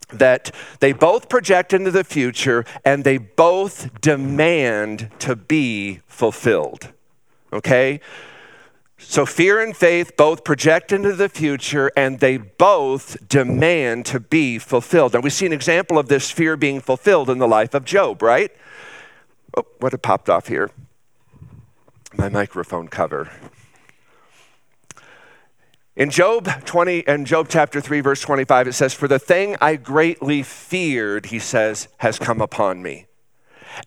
that 0.10 0.52
they 0.80 0.94
both 0.94 1.30
project 1.30 1.74
into 1.74 1.92
the 1.92 2.04
future 2.04 2.64
and 2.84 3.04
they 3.04 3.18
both 3.18 4.02
demand 4.02 5.10
to 5.20 5.36
be 5.36 6.02
fulfilled. 6.08 6.92
Okay? 7.52 8.00
So 8.98 9.26
fear 9.26 9.62
and 9.62 9.76
faith 9.76 10.16
both 10.16 10.44
project 10.44 10.92
into 10.92 11.14
the 11.14 11.30
future 11.30 11.92
and 11.98 12.20
they 12.20 12.38
both 12.38 13.28
demand 13.28 14.06
to 14.08 14.20
be 14.20 14.58
fulfilled. 14.58 15.14
Now 15.14 15.20
we 15.20 15.30
see 15.30 15.46
an 15.46 15.54
example 15.54 15.98
of 15.98 16.08
this 16.08 16.32
fear 16.32 16.56
being 16.56 16.80
fulfilled 16.80 17.30
in 17.30 17.38
the 17.38 17.48
life 17.48 17.74
of 17.74 17.86
Job, 17.86 18.22
right? 18.22 18.52
Oh, 19.58 19.66
what 19.80 19.92
had 19.92 20.02
popped 20.02 20.30
off 20.30 20.48
here? 20.48 20.72
My 22.18 22.30
microphone 22.30 22.88
cover. 22.88 23.30
In 25.96 26.10
Job 26.10 26.50
20 26.66 27.08
and 27.08 27.26
Job 27.26 27.48
chapter 27.50 27.80
3 27.80 28.02
verse 28.02 28.20
25 28.22 28.68
it 28.68 28.74
says 28.74 28.94
for 28.94 29.08
the 29.08 29.20
thing 29.20 29.56
I 29.62 29.78
greatly 29.78 30.44
feared 30.44 31.28
he 31.28 31.40
says 31.40 31.88
has 32.00 32.20
come 32.20 32.42
upon 32.42 32.84
me 32.84 33.06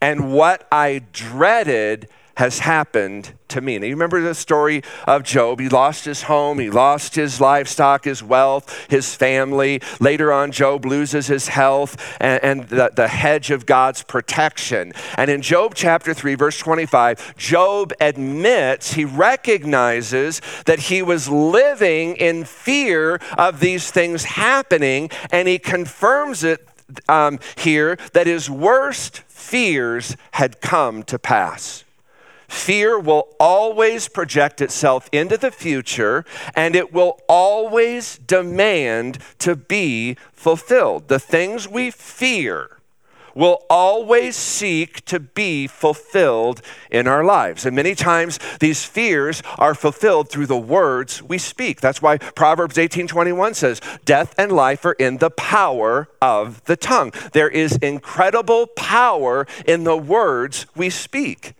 and 0.01 0.33
what 0.33 0.67
I 0.71 1.03
dreaded 1.13 2.09
has 2.39 2.59
happened 2.59 3.33
to 3.49 3.59
me. 3.59 3.77
Now, 3.77 3.85
you 3.87 3.93
remember 3.95 4.21
the 4.21 4.33
story 4.33 4.81
of 5.05 5.23
Job. 5.23 5.59
He 5.59 5.67
lost 5.67 6.05
his 6.05 6.21
home, 6.21 6.57
he 6.59 6.69
lost 6.69 7.15
his 7.15 7.41
livestock, 7.41 8.05
his 8.05 8.23
wealth, 8.23 8.87
his 8.89 9.13
family. 9.13 9.81
Later 9.99 10.31
on, 10.31 10.53
Job 10.53 10.85
loses 10.85 11.27
his 11.27 11.49
health 11.49 11.97
and, 12.21 12.41
and 12.41 12.69
the, 12.69 12.91
the 12.95 13.09
hedge 13.09 13.51
of 13.51 13.65
God's 13.65 14.03
protection. 14.03 14.93
And 15.17 15.29
in 15.29 15.41
Job 15.41 15.73
chapter 15.75 16.13
3, 16.13 16.35
verse 16.35 16.57
25, 16.57 17.35
Job 17.35 17.91
admits, 17.99 18.93
he 18.93 19.03
recognizes 19.03 20.41
that 20.63 20.79
he 20.79 21.01
was 21.01 21.27
living 21.27 22.15
in 22.15 22.45
fear 22.45 23.19
of 23.37 23.59
these 23.59 23.91
things 23.91 24.23
happening, 24.23 25.09
and 25.29 25.49
he 25.49 25.59
confirms 25.59 26.45
it 26.45 26.65
um, 27.09 27.37
here 27.57 27.97
that 28.13 28.27
his 28.27 28.49
worst 28.49 29.23
fears 29.27 30.15
had 30.31 30.61
come 30.61 31.03
to 31.03 31.19
pass. 31.19 31.83
Fear 32.49 32.99
will 32.99 33.35
always 33.39 34.07
project 34.07 34.59
itself 34.59 35.07
into 35.11 35.37
the 35.37 35.51
future 35.51 36.25
and 36.55 36.75
it 36.75 36.91
will 36.91 37.19
always 37.29 38.17
demand 38.17 39.19
to 39.37 39.55
be 39.55 40.17
fulfilled. 40.33 41.07
The 41.09 41.19
things 41.19 41.67
we 41.67 41.91
fear 41.91 42.79
will 43.35 43.63
always 43.69 44.35
seek 44.35 45.05
to 45.05 45.19
be 45.19 45.67
fulfilled 45.67 46.61
in 46.89 47.07
our 47.07 47.23
lives. 47.23 47.65
And 47.65 47.75
many 47.75 47.93
times 47.93 48.39
these 48.59 48.83
fears 48.83 49.43
are 49.57 49.75
fulfilled 49.75 50.29
through 50.29 50.47
the 50.47 50.57
words 50.57 51.21
we 51.21 51.37
speak. 51.37 51.79
That's 51.79 52.01
why 52.01 52.17
Proverbs 52.17 52.77
18:21 52.77 53.53
says, 53.53 53.79
"Death 54.05 54.33
and 54.37 54.51
life 54.51 54.83
are 54.85 54.93
in 54.93 55.17
the 55.17 55.29
power 55.29 56.09
of 56.21 56.63
the 56.65 56.75
tongue." 56.75 57.13
There 57.31 57.49
is 57.49 57.77
incredible 57.77 58.67
power 58.67 59.45
in 59.65 59.83
the 59.83 59.97
words 59.97 60.65
we 60.75 60.89
speak 60.89 61.53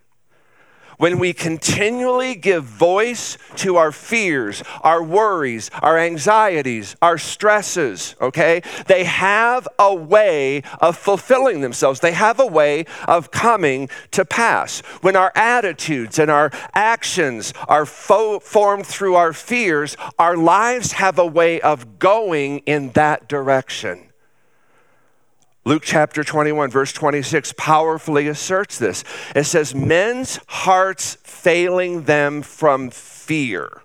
when 0.99 1.17
we 1.17 1.31
continually 1.31 2.35
give 2.35 2.65
voice 2.65 3.37
to 3.55 3.77
our 3.77 3.91
fears, 3.91 4.61
our 4.81 5.01
worries, 5.01 5.71
our 5.81 5.97
anxieties, 5.97 6.95
our 7.01 7.17
stresses, 7.17 8.15
okay, 8.19 8.61
they 8.87 9.05
have 9.05 9.65
a 9.79 9.95
way 9.95 10.61
of 10.81 10.97
fulfilling 10.97 11.61
themselves. 11.61 12.01
They 12.01 12.11
have 12.11 12.39
a 12.39 12.45
way 12.45 12.85
of 13.07 13.31
coming 13.31 13.89
to 14.11 14.25
pass. 14.25 14.81
When 15.01 15.15
our 15.15 15.31
attitudes 15.35 16.19
and 16.19 16.29
our 16.29 16.51
actions 16.73 17.53
are 17.69 17.85
fo- 17.85 18.39
formed 18.39 18.85
through 18.85 19.15
our 19.15 19.31
fears, 19.31 19.95
our 20.19 20.35
lives 20.35 20.91
have 20.91 21.17
a 21.17 21.25
way 21.25 21.61
of 21.61 21.97
going 21.97 22.59
in 22.59 22.91
that 22.91 23.29
direction. 23.29 24.08
Luke 25.65 25.83
chapter 25.83 26.23
21, 26.23 26.71
verse 26.71 26.93
26 26.93 27.53
powerfully 27.57 28.27
asserts 28.27 28.79
this. 28.79 29.03
It 29.35 29.43
says, 29.43 29.75
Men's 29.75 30.39
hearts 30.47 31.15
failing 31.23 32.03
them 32.03 32.41
from 32.41 32.89
fear 32.89 33.81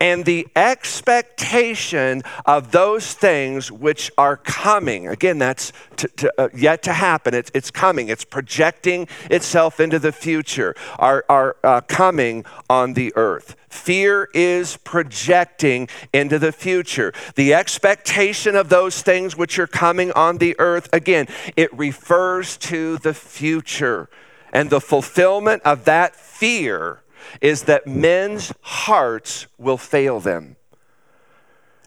and 0.00 0.24
the 0.24 0.46
expectation 0.56 2.22
of 2.46 2.72
those 2.72 3.14
things 3.14 3.70
which 3.70 4.10
are 4.18 4.36
coming. 4.36 5.06
Again, 5.06 5.38
that's 5.38 5.72
to, 5.96 6.08
to, 6.08 6.32
uh, 6.36 6.48
yet 6.54 6.82
to 6.84 6.92
happen. 6.92 7.32
It's, 7.32 7.50
it's 7.54 7.70
coming. 7.70 8.08
It's 8.08 8.24
projecting 8.24 9.06
itself 9.30 9.78
into 9.78 9.98
the 9.98 10.12
future, 10.12 10.74
are, 10.98 11.24
are 11.28 11.56
uh, 11.62 11.80
coming 11.82 12.44
on 12.68 12.94
the 12.94 13.12
earth. 13.14 13.56
Fear 13.68 14.30
is 14.34 14.76
projecting 14.78 15.88
into 16.12 16.38
the 16.38 16.52
future. 16.52 17.12
The 17.34 17.54
expectation 17.54 18.56
of 18.56 18.68
those 18.68 19.02
things 19.02 19.36
which 19.36 19.58
are 19.58 19.66
coming 19.66 20.12
on 20.12 20.38
the 20.38 20.56
earth, 20.58 20.88
again, 20.92 21.28
it 21.56 21.72
refers 21.76 22.56
to 22.58 22.98
the 22.98 23.14
future. 23.14 24.08
And 24.52 24.70
the 24.70 24.80
fulfillment 24.80 25.62
of 25.64 25.84
that 25.86 26.14
fear 26.14 27.00
is 27.40 27.62
that 27.64 27.86
men's 27.86 28.52
hearts 28.60 29.46
will 29.58 29.76
fail 29.76 30.20
them. 30.20 30.56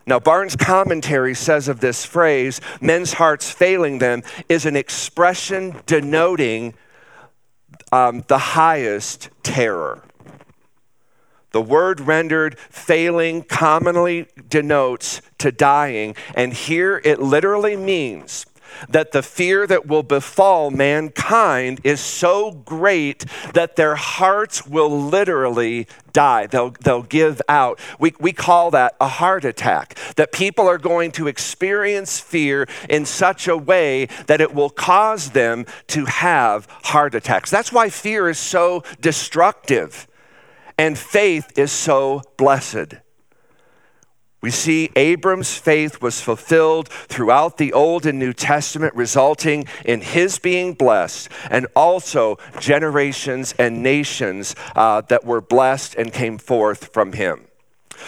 Now, 0.05 0.19
Barnes' 0.19 0.55
commentary 0.55 1.35
says 1.35 1.67
of 1.67 1.81
this 1.81 2.05
phrase, 2.05 2.61
men's 2.79 3.13
hearts 3.13 3.51
failing 3.51 3.99
them, 3.99 4.23
is 4.47 4.65
an 4.65 4.77
expression 4.77 5.75
denoting 5.85 6.75
um, 7.91 8.23
the 8.27 8.37
highest 8.37 9.29
terror. 9.43 10.03
The 11.51 11.61
word 11.61 12.01
rendered 12.01 12.57
failing 12.57 13.41
commonly 13.43 14.27
denotes 14.47 15.21
to 15.39 15.51
dying, 15.51 16.15
and 16.35 16.53
here 16.53 17.01
it 17.03 17.21
literally 17.21 17.75
means 17.75 18.45
that 18.89 19.11
the 19.11 19.23
fear 19.23 19.67
that 19.67 19.87
will 19.87 20.03
befall 20.03 20.71
mankind 20.71 21.79
is 21.83 21.99
so 21.99 22.51
great 22.51 23.25
that 23.53 23.75
their 23.75 23.95
hearts 23.95 24.65
will 24.65 24.89
literally 24.89 25.87
die. 26.13 26.47
They'll, 26.47 26.71
they'll 26.81 27.03
give 27.03 27.41
out. 27.47 27.79
We, 27.99 28.13
we 28.19 28.33
call 28.33 28.71
that 28.71 28.95
a 28.99 29.07
heart 29.07 29.45
attack. 29.45 29.97
That 30.15 30.31
people 30.31 30.67
are 30.67 30.77
going 30.77 31.11
to 31.13 31.27
experience 31.27 32.19
fear 32.19 32.67
in 32.89 33.05
such 33.05 33.47
a 33.47 33.57
way 33.57 34.07
that 34.25 34.41
it 34.41 34.53
will 34.53 34.69
cause 34.69 35.31
them 35.31 35.65
to 35.87 36.05
have 36.05 36.65
heart 36.83 37.13
attacks. 37.15 37.51
That's 37.51 37.71
why 37.71 37.89
fear 37.89 38.29
is 38.29 38.39
so 38.39 38.83
destructive 38.99 40.07
and 40.77 40.97
faith 40.97 41.51
is 41.57 41.71
so 41.71 42.21
blessed. 42.37 42.95
We 44.39 44.51
see 44.51 44.91
Abram's 44.95 45.57
faith 45.57 45.99
was 45.99 46.21
fulfilled 46.21 46.89
throughout 46.89 47.57
the 47.57 47.73
Old 47.73 48.05
and 48.05 48.19
New 48.19 48.33
Testament, 48.33 48.93
resulting 48.95 49.65
in 49.83 50.01
his 50.01 50.37
being 50.37 50.73
blessed, 50.73 51.29
and 51.49 51.65
also 51.75 52.37
generations 52.59 53.55
and 53.57 53.81
nations 53.81 54.55
uh, 54.75 55.01
that 55.01 55.25
were 55.25 55.41
blessed 55.41 55.95
and 55.95 56.13
came 56.13 56.37
forth 56.37 56.93
from 56.93 57.13
him. 57.13 57.47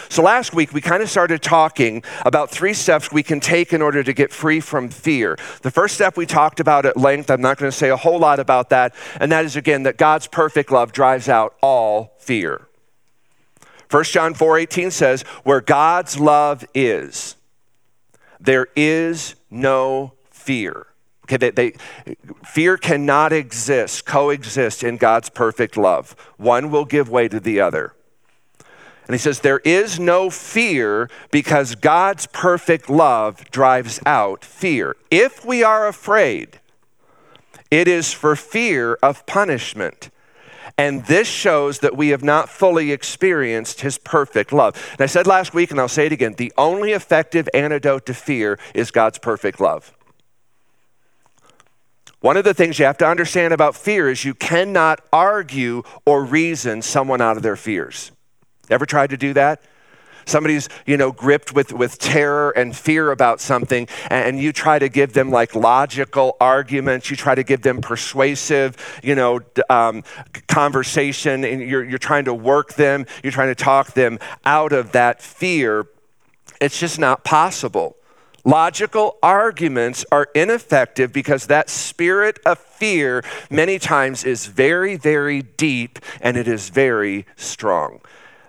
So, 0.08 0.22
last 0.22 0.54
week 0.54 0.72
we 0.72 0.80
kind 0.80 1.02
of 1.02 1.10
started 1.10 1.42
talking 1.42 2.04
about 2.24 2.48
three 2.48 2.74
steps 2.74 3.10
we 3.10 3.24
can 3.24 3.40
take 3.40 3.72
in 3.72 3.82
order 3.82 4.04
to 4.04 4.12
get 4.12 4.32
free 4.32 4.60
from 4.60 4.88
fear. 4.88 5.36
The 5.62 5.70
first 5.72 5.96
step 5.96 6.16
we 6.16 6.26
talked 6.26 6.60
about 6.60 6.86
at 6.86 6.96
length, 6.96 7.28
I'm 7.28 7.40
not 7.40 7.58
going 7.58 7.72
to 7.72 7.76
say 7.76 7.90
a 7.90 7.96
whole 7.96 8.20
lot 8.20 8.38
about 8.38 8.70
that, 8.70 8.94
and 9.18 9.32
that 9.32 9.44
is 9.44 9.56
again 9.56 9.82
that 9.82 9.96
God's 9.96 10.28
perfect 10.28 10.70
love 10.70 10.92
drives 10.92 11.28
out 11.28 11.56
all 11.60 12.14
fear. 12.18 12.68
1 13.90 14.12
John 14.12 14.34
4:18 14.34 14.90
says, 14.90 15.22
"Where 15.42 15.60
God's 15.60 16.18
love 16.18 16.64
is, 16.74 17.36
there 18.38 18.68
is 18.76 19.34
no 19.50 20.14
fear." 20.30 20.86
Okay, 21.24 21.36
they, 21.36 21.50
they, 21.50 22.14
fear 22.44 22.76
cannot 22.76 23.32
exist, 23.32 24.04
coexist 24.04 24.82
in 24.82 24.96
God's 24.96 25.28
perfect 25.28 25.76
love. 25.76 26.16
One 26.38 26.70
will 26.70 26.84
give 26.84 27.08
way 27.08 27.28
to 27.28 27.38
the 27.38 27.60
other. 27.60 27.94
And 29.10 29.14
he 29.14 29.18
says, 29.18 29.40
There 29.40 29.58
is 29.64 29.98
no 29.98 30.30
fear 30.30 31.10
because 31.32 31.74
God's 31.74 32.26
perfect 32.26 32.88
love 32.88 33.50
drives 33.50 34.00
out 34.06 34.44
fear. 34.44 34.96
If 35.10 35.44
we 35.44 35.64
are 35.64 35.88
afraid, 35.88 36.60
it 37.70 37.88
is 37.88 38.12
for 38.12 38.36
fear 38.36 38.94
of 39.02 39.26
punishment. 39.26 40.10
And 40.78 41.04
this 41.06 41.28
shows 41.28 41.80
that 41.80 41.96
we 41.96 42.08
have 42.08 42.22
not 42.22 42.48
fully 42.48 42.92
experienced 42.92 43.80
his 43.80 43.98
perfect 43.98 44.52
love. 44.52 44.74
And 44.92 45.00
I 45.00 45.06
said 45.06 45.26
last 45.26 45.54
week, 45.54 45.70
and 45.70 45.80
I'll 45.80 45.88
say 45.88 46.06
it 46.06 46.12
again 46.12 46.34
the 46.36 46.52
only 46.56 46.92
effective 46.92 47.48
antidote 47.54 48.06
to 48.06 48.14
fear 48.14 48.58
is 48.74 48.90
God's 48.90 49.18
perfect 49.18 49.60
love. 49.60 49.92
One 52.20 52.36
of 52.36 52.44
the 52.44 52.54
things 52.54 52.78
you 52.78 52.84
have 52.84 52.98
to 52.98 53.06
understand 53.06 53.54
about 53.54 53.74
fear 53.74 54.10
is 54.10 54.24
you 54.24 54.34
cannot 54.34 55.00
argue 55.12 55.82
or 56.04 56.22
reason 56.22 56.82
someone 56.82 57.22
out 57.22 57.38
of 57.38 57.42
their 57.42 57.56
fears. 57.56 58.12
Ever 58.68 58.84
tried 58.84 59.10
to 59.10 59.16
do 59.16 59.32
that? 59.32 59.62
Somebody's 60.24 60.68
you 60.86 60.96
know 60.96 61.12
gripped 61.12 61.52
with, 61.54 61.72
with 61.72 61.98
terror 61.98 62.50
and 62.50 62.76
fear 62.76 63.10
about 63.10 63.40
something 63.40 63.88
and 64.10 64.38
you 64.38 64.52
try 64.52 64.78
to 64.78 64.88
give 64.88 65.12
them 65.12 65.30
like 65.30 65.54
logical 65.54 66.36
arguments 66.40 67.10
you 67.10 67.16
try 67.16 67.34
to 67.34 67.42
give 67.42 67.62
them 67.62 67.80
persuasive 67.80 68.76
you 69.02 69.14
know 69.14 69.40
um, 69.68 70.02
conversation 70.48 71.44
and 71.44 71.62
you're, 71.62 71.84
you're 71.84 71.98
trying 71.98 72.24
to 72.24 72.34
work 72.34 72.74
them 72.74 73.06
you're 73.22 73.32
trying 73.32 73.48
to 73.48 73.54
talk 73.54 73.92
them 73.92 74.18
out 74.44 74.72
of 74.72 74.92
that 74.92 75.22
fear 75.22 75.86
it's 76.60 76.78
just 76.78 76.98
not 76.98 77.24
possible 77.24 77.96
Logical 78.44 79.18
arguments 79.22 80.04
are 80.10 80.28
ineffective 80.34 81.12
because 81.12 81.46
that 81.46 81.68
spirit 81.68 82.38
of 82.46 82.58
fear 82.58 83.22
many 83.50 83.78
times 83.78 84.24
is 84.24 84.46
very, 84.46 84.96
very 84.96 85.42
deep 85.42 85.98
and 86.22 86.36
it 86.36 86.48
is 86.48 86.70
very 86.70 87.26
strong. 87.36 88.00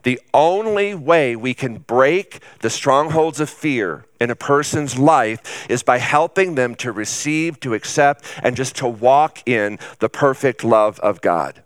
The 0.04 0.20
only 0.34 0.96
way 0.96 1.36
we 1.36 1.54
can 1.54 1.78
break 1.80 2.42
the 2.60 2.70
strongholds 2.70 3.40
of 3.40 3.50
fear 3.50 4.06
in 4.20 4.30
a 4.30 4.36
person's 4.36 4.98
life 4.98 5.70
is 5.70 5.84
by 5.84 6.00
helping 6.00 6.56
them 6.56 6.76
to 6.76 6.92
receive, 6.92 7.60
to 7.60 7.74
accept, 7.74 8.26
and 8.42 8.56
just 8.56 8.76
to 8.78 8.88
walk 8.88 9.48
in 9.48 9.80
the 10.00 10.10
perfect 10.10 10.64
love 10.64 11.00
of 11.02 11.22
God. 11.22 11.64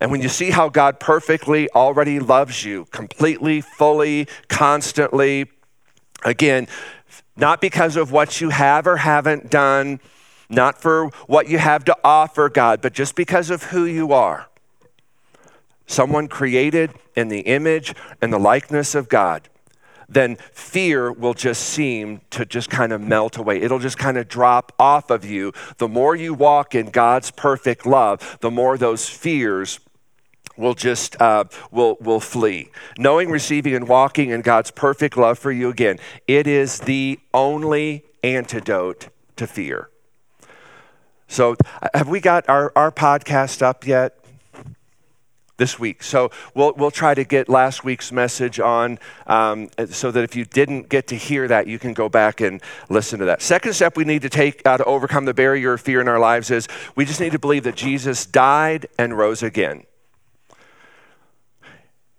And 0.00 0.10
when 0.10 0.20
you 0.20 0.28
see 0.28 0.50
how 0.50 0.68
God 0.68 0.98
perfectly 0.98 1.70
already 1.70 2.18
loves 2.18 2.64
you, 2.64 2.86
completely, 2.86 3.60
fully, 3.60 4.26
constantly, 4.48 5.46
again, 6.24 6.66
not 7.36 7.60
because 7.60 7.96
of 7.96 8.10
what 8.10 8.40
you 8.40 8.48
have 8.48 8.86
or 8.86 8.96
haven't 8.96 9.48
done, 9.48 10.00
not 10.50 10.82
for 10.82 11.06
what 11.26 11.48
you 11.48 11.58
have 11.58 11.84
to 11.84 11.96
offer 12.02 12.48
God, 12.48 12.82
but 12.82 12.92
just 12.92 13.14
because 13.14 13.48
of 13.48 13.64
who 13.64 13.84
you 13.84 14.12
are 14.12 14.48
someone 15.86 16.28
created 16.28 16.92
in 17.16 17.28
the 17.28 17.40
image 17.40 17.94
and 18.20 18.32
the 18.32 18.38
likeness 18.38 18.94
of 18.94 19.08
God, 19.08 19.48
then 20.08 20.36
fear 20.52 21.10
will 21.10 21.34
just 21.34 21.62
seem 21.62 22.20
to 22.30 22.44
just 22.44 22.68
kind 22.68 22.92
of 22.92 23.00
melt 23.00 23.36
away. 23.36 23.60
It'll 23.60 23.78
just 23.78 23.98
kind 23.98 24.18
of 24.18 24.28
drop 24.28 24.72
off 24.78 25.10
of 25.10 25.24
you. 25.24 25.52
The 25.78 25.88
more 25.88 26.14
you 26.14 26.34
walk 26.34 26.74
in 26.74 26.90
God's 26.90 27.30
perfect 27.30 27.86
love, 27.86 28.38
the 28.40 28.50
more 28.50 28.76
those 28.76 29.08
fears 29.08 29.80
will 30.56 30.74
just 30.74 31.20
uh, 31.20 31.44
will 31.70 31.96
will 32.00 32.20
flee. 32.20 32.70
Knowing, 32.98 33.30
receiving, 33.30 33.74
and 33.74 33.88
walking 33.88 34.30
in 34.30 34.42
God's 34.42 34.70
perfect 34.70 35.16
love 35.16 35.38
for 35.38 35.50
you 35.50 35.70
again, 35.70 35.98
it 36.28 36.46
is 36.46 36.80
the 36.80 37.18
only 37.32 38.04
antidote 38.22 39.08
to 39.36 39.46
fear. 39.46 39.88
So, 41.26 41.56
have 41.94 42.08
we 42.08 42.20
got 42.20 42.46
our, 42.48 42.72
our 42.76 42.92
podcast 42.92 43.62
up 43.62 43.86
yet? 43.86 44.21
This 45.62 45.78
week. 45.78 46.02
So 46.02 46.32
we'll, 46.56 46.72
we'll 46.72 46.90
try 46.90 47.14
to 47.14 47.22
get 47.22 47.48
last 47.48 47.84
week's 47.84 48.10
message 48.10 48.58
on 48.58 48.98
um, 49.28 49.68
so 49.90 50.10
that 50.10 50.24
if 50.24 50.34
you 50.34 50.44
didn't 50.44 50.88
get 50.88 51.06
to 51.06 51.14
hear 51.14 51.46
that, 51.46 51.68
you 51.68 51.78
can 51.78 51.92
go 51.92 52.08
back 52.08 52.40
and 52.40 52.60
listen 52.88 53.20
to 53.20 53.26
that. 53.26 53.40
Second 53.40 53.74
step 53.74 53.96
we 53.96 54.04
need 54.04 54.22
to 54.22 54.28
take 54.28 54.60
uh, 54.66 54.76
to 54.78 54.84
overcome 54.84 55.24
the 55.24 55.32
barrier 55.32 55.74
of 55.74 55.80
fear 55.80 56.00
in 56.00 56.08
our 56.08 56.18
lives 56.18 56.50
is 56.50 56.66
we 56.96 57.04
just 57.04 57.20
need 57.20 57.30
to 57.30 57.38
believe 57.38 57.62
that 57.62 57.76
Jesus 57.76 58.26
died 58.26 58.86
and 58.98 59.16
rose 59.16 59.44
again. 59.44 59.84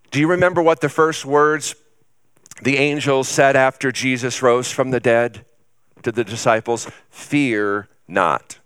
Do 0.09 0.21
you 0.21 0.29
remember 0.29 0.61
what 0.61 0.79
the 0.79 0.87
first 0.87 1.25
words 1.25 1.75
the 2.61 2.77
angels 2.77 3.27
said 3.27 3.57
after 3.57 3.91
Jesus 3.91 4.41
rose 4.41 4.71
from 4.71 4.91
the 4.91 5.01
dead 5.01 5.43
to 6.03 6.13
the 6.13 6.23
disciples? 6.23 6.89
Fear 7.09 7.89
not. 8.07 8.59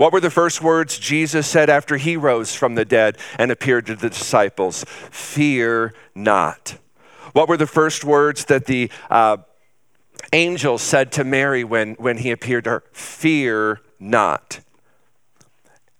What 0.00 0.14
were 0.14 0.20
the 0.20 0.30
first 0.30 0.62
words 0.62 0.98
Jesus 0.98 1.46
said 1.46 1.68
after 1.68 1.98
he 1.98 2.16
rose 2.16 2.54
from 2.54 2.74
the 2.74 2.86
dead 2.86 3.18
and 3.38 3.50
appeared 3.50 3.84
to 3.84 3.94
the 3.94 4.08
disciples? 4.08 4.82
Fear 5.10 5.92
not. 6.14 6.78
What 7.34 7.50
were 7.50 7.58
the 7.58 7.66
first 7.66 8.02
words 8.02 8.46
that 8.46 8.64
the 8.64 8.90
uh, 9.10 9.36
angel 10.32 10.78
said 10.78 11.12
to 11.12 11.24
Mary 11.24 11.64
when, 11.64 11.96
when 11.96 12.16
he 12.16 12.30
appeared 12.30 12.64
to 12.64 12.70
her? 12.70 12.84
Fear 12.92 13.82
not. 13.98 14.60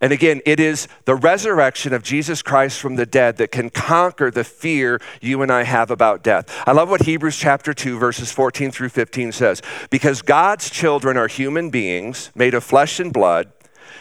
And 0.00 0.14
again, 0.14 0.40
it 0.46 0.60
is 0.60 0.88
the 1.04 1.14
resurrection 1.14 1.92
of 1.92 2.02
Jesus 2.02 2.40
Christ 2.40 2.80
from 2.80 2.96
the 2.96 3.04
dead 3.04 3.36
that 3.36 3.52
can 3.52 3.68
conquer 3.68 4.30
the 4.30 4.44
fear 4.44 4.98
you 5.20 5.42
and 5.42 5.52
I 5.52 5.64
have 5.64 5.90
about 5.90 6.24
death. 6.24 6.46
I 6.66 6.72
love 6.72 6.88
what 6.88 7.02
Hebrews 7.02 7.36
chapter 7.36 7.74
2, 7.74 7.98
verses 7.98 8.32
14 8.32 8.70
through 8.70 8.88
15 8.88 9.32
says. 9.32 9.60
Because 9.90 10.22
God's 10.22 10.70
children 10.70 11.18
are 11.18 11.28
human 11.28 11.68
beings 11.68 12.30
made 12.34 12.54
of 12.54 12.64
flesh 12.64 12.98
and 12.98 13.12
blood, 13.12 13.52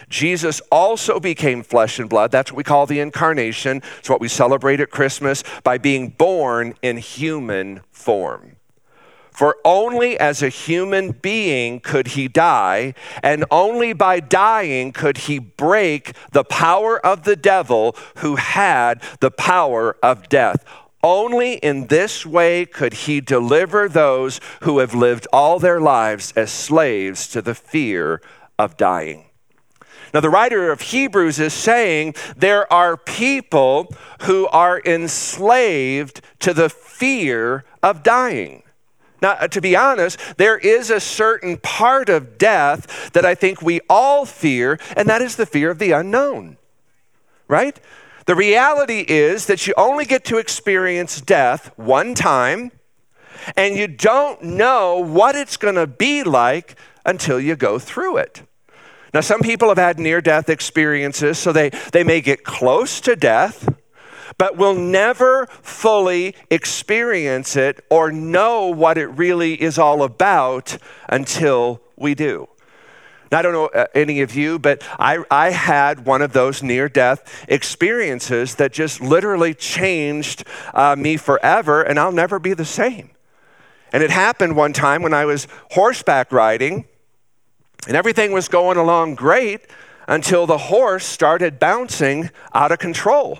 Jesus 0.07 0.61
also 0.71 1.19
became 1.19 1.63
flesh 1.63 1.99
and 1.99 2.09
blood. 2.09 2.31
That's 2.31 2.51
what 2.51 2.57
we 2.57 2.63
call 2.63 2.85
the 2.85 2.99
incarnation. 2.99 3.81
It's 3.99 4.09
what 4.09 4.21
we 4.21 4.27
celebrate 4.27 4.79
at 4.79 4.91
Christmas 4.91 5.43
by 5.63 5.77
being 5.77 6.09
born 6.09 6.75
in 6.81 6.97
human 6.97 7.81
form. 7.91 8.55
For 9.31 9.55
only 9.63 10.19
as 10.19 10.43
a 10.43 10.49
human 10.49 11.11
being 11.11 11.79
could 11.79 12.07
he 12.07 12.27
die, 12.27 12.93
and 13.23 13.45
only 13.49 13.93
by 13.93 14.19
dying 14.19 14.91
could 14.91 15.17
he 15.17 15.39
break 15.39 16.11
the 16.33 16.43
power 16.43 16.99
of 17.05 17.23
the 17.23 17.37
devil 17.37 17.95
who 18.17 18.35
had 18.35 19.01
the 19.21 19.31
power 19.31 19.95
of 20.03 20.27
death. 20.27 20.65
Only 21.01 21.53
in 21.53 21.87
this 21.87 22.25
way 22.25 22.65
could 22.65 22.91
he 22.93 23.21
deliver 23.21 23.87
those 23.87 24.41
who 24.63 24.79
have 24.79 24.93
lived 24.93 25.25
all 25.31 25.57
their 25.57 25.79
lives 25.79 26.33
as 26.35 26.51
slaves 26.51 27.29
to 27.29 27.41
the 27.41 27.55
fear 27.55 28.21
of 28.57 28.75
dying. 28.75 29.28
Now, 30.13 30.19
the 30.19 30.29
writer 30.29 30.71
of 30.71 30.81
Hebrews 30.81 31.39
is 31.39 31.53
saying 31.53 32.15
there 32.35 32.71
are 32.71 32.97
people 32.97 33.93
who 34.21 34.47
are 34.47 34.81
enslaved 34.83 36.21
to 36.39 36.53
the 36.53 36.69
fear 36.69 37.63
of 37.83 38.03
dying. 38.03 38.63
Now, 39.21 39.31
uh, 39.31 39.47
to 39.49 39.61
be 39.61 39.75
honest, 39.75 40.19
there 40.37 40.57
is 40.57 40.89
a 40.89 40.99
certain 40.99 41.57
part 41.57 42.09
of 42.09 42.37
death 42.37 43.11
that 43.13 43.25
I 43.25 43.35
think 43.35 43.61
we 43.61 43.81
all 43.89 44.25
fear, 44.25 44.79
and 44.95 45.09
that 45.09 45.21
is 45.21 45.35
the 45.35 45.45
fear 45.45 45.69
of 45.69 45.79
the 45.79 45.91
unknown, 45.91 46.57
right? 47.47 47.79
The 48.25 48.35
reality 48.35 49.05
is 49.07 49.47
that 49.47 49.67
you 49.67 49.73
only 49.75 50.05
get 50.05 50.23
to 50.25 50.37
experience 50.37 51.19
death 51.19 51.71
one 51.77 52.15
time, 52.15 52.71
and 53.57 53.75
you 53.75 53.87
don't 53.87 54.41
know 54.43 54.97
what 54.97 55.35
it's 55.35 55.57
going 55.57 55.75
to 55.75 55.87
be 55.87 56.23
like 56.23 56.75
until 57.05 57.39
you 57.39 57.55
go 57.55 57.79
through 57.79 58.17
it. 58.17 58.43
Now, 59.13 59.21
some 59.21 59.41
people 59.41 59.69
have 59.69 59.77
had 59.77 59.99
near 59.99 60.21
death 60.21 60.49
experiences, 60.49 61.39
so 61.39 61.51
they, 61.51 61.69
they 61.91 62.03
may 62.03 62.21
get 62.21 62.43
close 62.43 63.01
to 63.01 63.15
death 63.15 63.67
but 64.39 64.55
we'll 64.55 64.73
never 64.73 65.47
fully 65.61 66.33
experience 66.49 67.57
it 67.57 67.85
or 67.89 68.09
know 68.09 68.67
what 68.67 68.97
it 68.97 69.07
really 69.07 69.61
is 69.61 69.77
all 69.77 70.01
about 70.01 70.77
until 71.09 71.81
we 71.97 72.15
do. 72.15 72.47
Now, 73.31 73.39
I 73.39 73.41
don't 73.43 73.53
know 73.53 73.67
uh, 73.67 73.85
any 73.93 74.21
of 74.21 74.33
you, 74.33 74.57
but 74.57 74.81
I, 74.97 75.23
I 75.29 75.51
had 75.51 76.05
one 76.05 76.21
of 76.21 76.33
those 76.33 76.63
near 76.63 76.89
death 76.89 77.45
experiences 77.47 78.55
that 78.55 78.71
just 78.71 79.01
literally 79.01 79.53
changed 79.53 80.45
uh, 80.73 80.95
me 80.97 81.17
forever, 81.17 81.83
and 81.83 81.99
I'll 81.99 82.11
never 82.11 82.39
be 82.39 82.53
the 82.53 82.65
same. 82.65 83.11
And 83.91 84.01
it 84.01 84.09
happened 84.09 84.55
one 84.55 84.73
time 84.73 85.03
when 85.03 85.13
I 85.13 85.25
was 85.25 85.47
horseback 85.71 86.31
riding, 86.31 86.85
and 87.87 87.95
everything 87.95 88.31
was 88.31 88.47
going 88.47 88.77
along 88.77 89.15
great 89.15 89.61
until 90.07 90.45
the 90.45 90.57
horse 90.57 91.05
started 91.05 91.59
bouncing 91.59 92.29
out 92.53 92.71
of 92.71 92.79
control. 92.79 93.39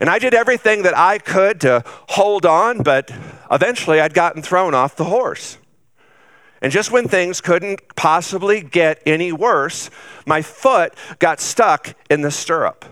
And 0.00 0.08
I 0.08 0.18
did 0.18 0.34
everything 0.34 0.82
that 0.82 0.96
I 0.96 1.18
could 1.18 1.60
to 1.62 1.82
hold 2.10 2.46
on, 2.46 2.82
but 2.82 3.10
eventually 3.50 4.00
I'd 4.00 4.14
gotten 4.14 4.42
thrown 4.42 4.74
off 4.74 4.94
the 4.94 5.04
horse. 5.04 5.58
And 6.62 6.72
just 6.72 6.90
when 6.90 7.08
things 7.08 7.40
couldn't 7.40 7.80
possibly 7.96 8.60
get 8.60 9.02
any 9.06 9.32
worse, 9.32 9.90
my 10.26 10.42
foot 10.42 10.94
got 11.18 11.40
stuck 11.40 11.94
in 12.10 12.22
the 12.22 12.30
stirrup. 12.30 12.84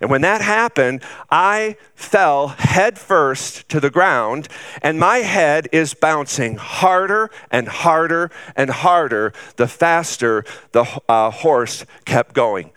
And 0.00 0.10
when 0.10 0.22
that 0.22 0.40
happened, 0.40 1.02
I 1.30 1.76
fell 1.94 2.48
headfirst 2.48 3.68
to 3.68 3.80
the 3.80 3.90
ground, 3.90 4.48
and 4.82 4.98
my 4.98 5.18
head 5.18 5.68
is 5.72 5.92
bouncing 5.94 6.56
harder 6.56 7.30
and 7.50 7.68
harder 7.68 8.30
and 8.56 8.70
harder 8.70 9.32
the 9.56 9.68
faster 9.68 10.44
the 10.72 10.86
uh, 11.08 11.30
horse 11.30 11.84
kept 12.06 12.34
going. 12.34 12.70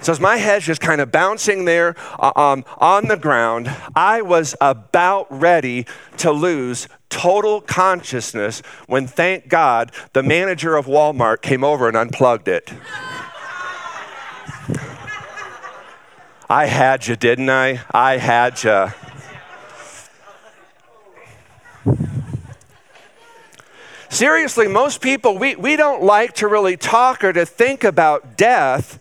So 0.00 0.12
as 0.12 0.20
my 0.20 0.36
head's 0.36 0.66
just 0.66 0.80
kind 0.80 1.00
of 1.00 1.12
bouncing 1.12 1.64
there 1.64 1.94
uh, 2.18 2.32
um, 2.36 2.64
on 2.78 3.06
the 3.08 3.16
ground, 3.16 3.74
I 3.94 4.22
was 4.22 4.54
about 4.60 5.26
ready 5.30 5.86
to 6.18 6.32
lose 6.32 6.88
total 7.08 7.60
consciousness 7.60 8.60
when, 8.86 9.06
thank 9.06 9.48
God, 9.48 9.92
the 10.12 10.22
manager 10.22 10.76
of 10.76 10.86
Walmart 10.86 11.40
came 11.40 11.62
over 11.62 11.86
and 11.86 11.96
unplugged 11.96 12.48
it. 12.48 12.72
I 16.48 16.66
had 16.66 17.06
you, 17.06 17.16
didn't 17.16 17.50
I? 17.50 17.80
I 17.90 18.18
had 18.18 18.62
you. 18.62 18.88
Seriously, 24.08 24.68
most 24.68 25.00
people, 25.00 25.38
we, 25.38 25.56
we 25.56 25.76
don't 25.76 26.02
like 26.02 26.34
to 26.34 26.48
really 26.48 26.76
talk 26.76 27.24
or 27.24 27.32
to 27.32 27.44
think 27.44 27.82
about 27.82 28.36
death 28.36 29.00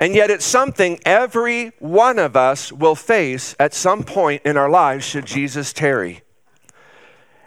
and 0.00 0.14
yet, 0.14 0.30
it's 0.30 0.44
something 0.44 1.00
every 1.04 1.72
one 1.80 2.18
of 2.18 2.36
us 2.36 2.72
will 2.72 2.94
face 2.94 3.56
at 3.58 3.74
some 3.74 4.04
point 4.04 4.42
in 4.44 4.56
our 4.56 4.70
lives 4.70 5.04
should 5.04 5.26
Jesus 5.26 5.72
tarry. 5.72 6.22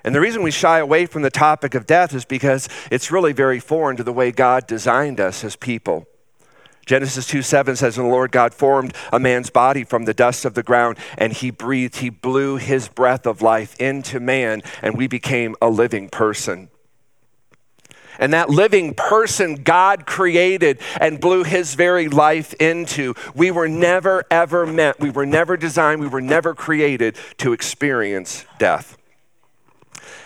And 0.03 0.13
the 0.13 0.19
reason 0.19 0.43
we 0.43 0.51
shy 0.51 0.79
away 0.79 1.05
from 1.05 1.21
the 1.21 1.29
topic 1.29 1.75
of 1.75 1.85
death 1.85 2.13
is 2.13 2.25
because 2.25 2.67
it's 2.89 3.11
really 3.11 3.31
very 3.31 3.59
foreign 3.59 3.95
to 3.97 4.03
the 4.03 4.11
way 4.11 4.31
God 4.31 4.67
designed 4.67 5.19
us 5.19 5.43
as 5.43 5.55
people. 5.55 6.07
Genesis 6.85 7.27
2 7.27 7.41
7 7.41 7.75
says, 7.75 7.97
And 7.97 8.07
the 8.07 8.11
Lord 8.11 8.31
God 8.31 8.53
formed 8.53 8.93
a 9.11 9.19
man's 9.19 9.49
body 9.49 9.83
from 9.83 10.05
the 10.05 10.13
dust 10.13 10.45
of 10.45 10.53
the 10.53 10.63
ground, 10.63 10.97
and 11.17 11.33
he 11.33 11.51
breathed, 11.51 11.97
he 11.97 12.09
blew 12.09 12.57
his 12.57 12.87
breath 12.87 13.25
of 13.25 13.41
life 13.41 13.79
into 13.79 14.19
man, 14.19 14.61
and 14.81 14.97
we 14.97 15.07
became 15.07 15.55
a 15.61 15.69
living 15.69 16.09
person 16.09 16.69
and 18.21 18.33
that 18.33 18.49
living 18.49 18.93
person 18.93 19.55
God 19.55 20.05
created 20.05 20.79
and 21.01 21.19
blew 21.19 21.43
his 21.43 21.73
very 21.73 22.07
life 22.07 22.53
into. 22.53 23.15
We 23.33 23.51
were 23.51 23.67
never, 23.67 24.23
ever 24.29 24.65
meant, 24.65 24.99
we 24.99 25.09
were 25.09 25.25
never 25.25 25.57
designed, 25.57 25.99
we 25.99 26.07
were 26.07 26.21
never 26.21 26.53
created 26.53 27.17
to 27.39 27.51
experience 27.51 28.45
death. 28.59 28.95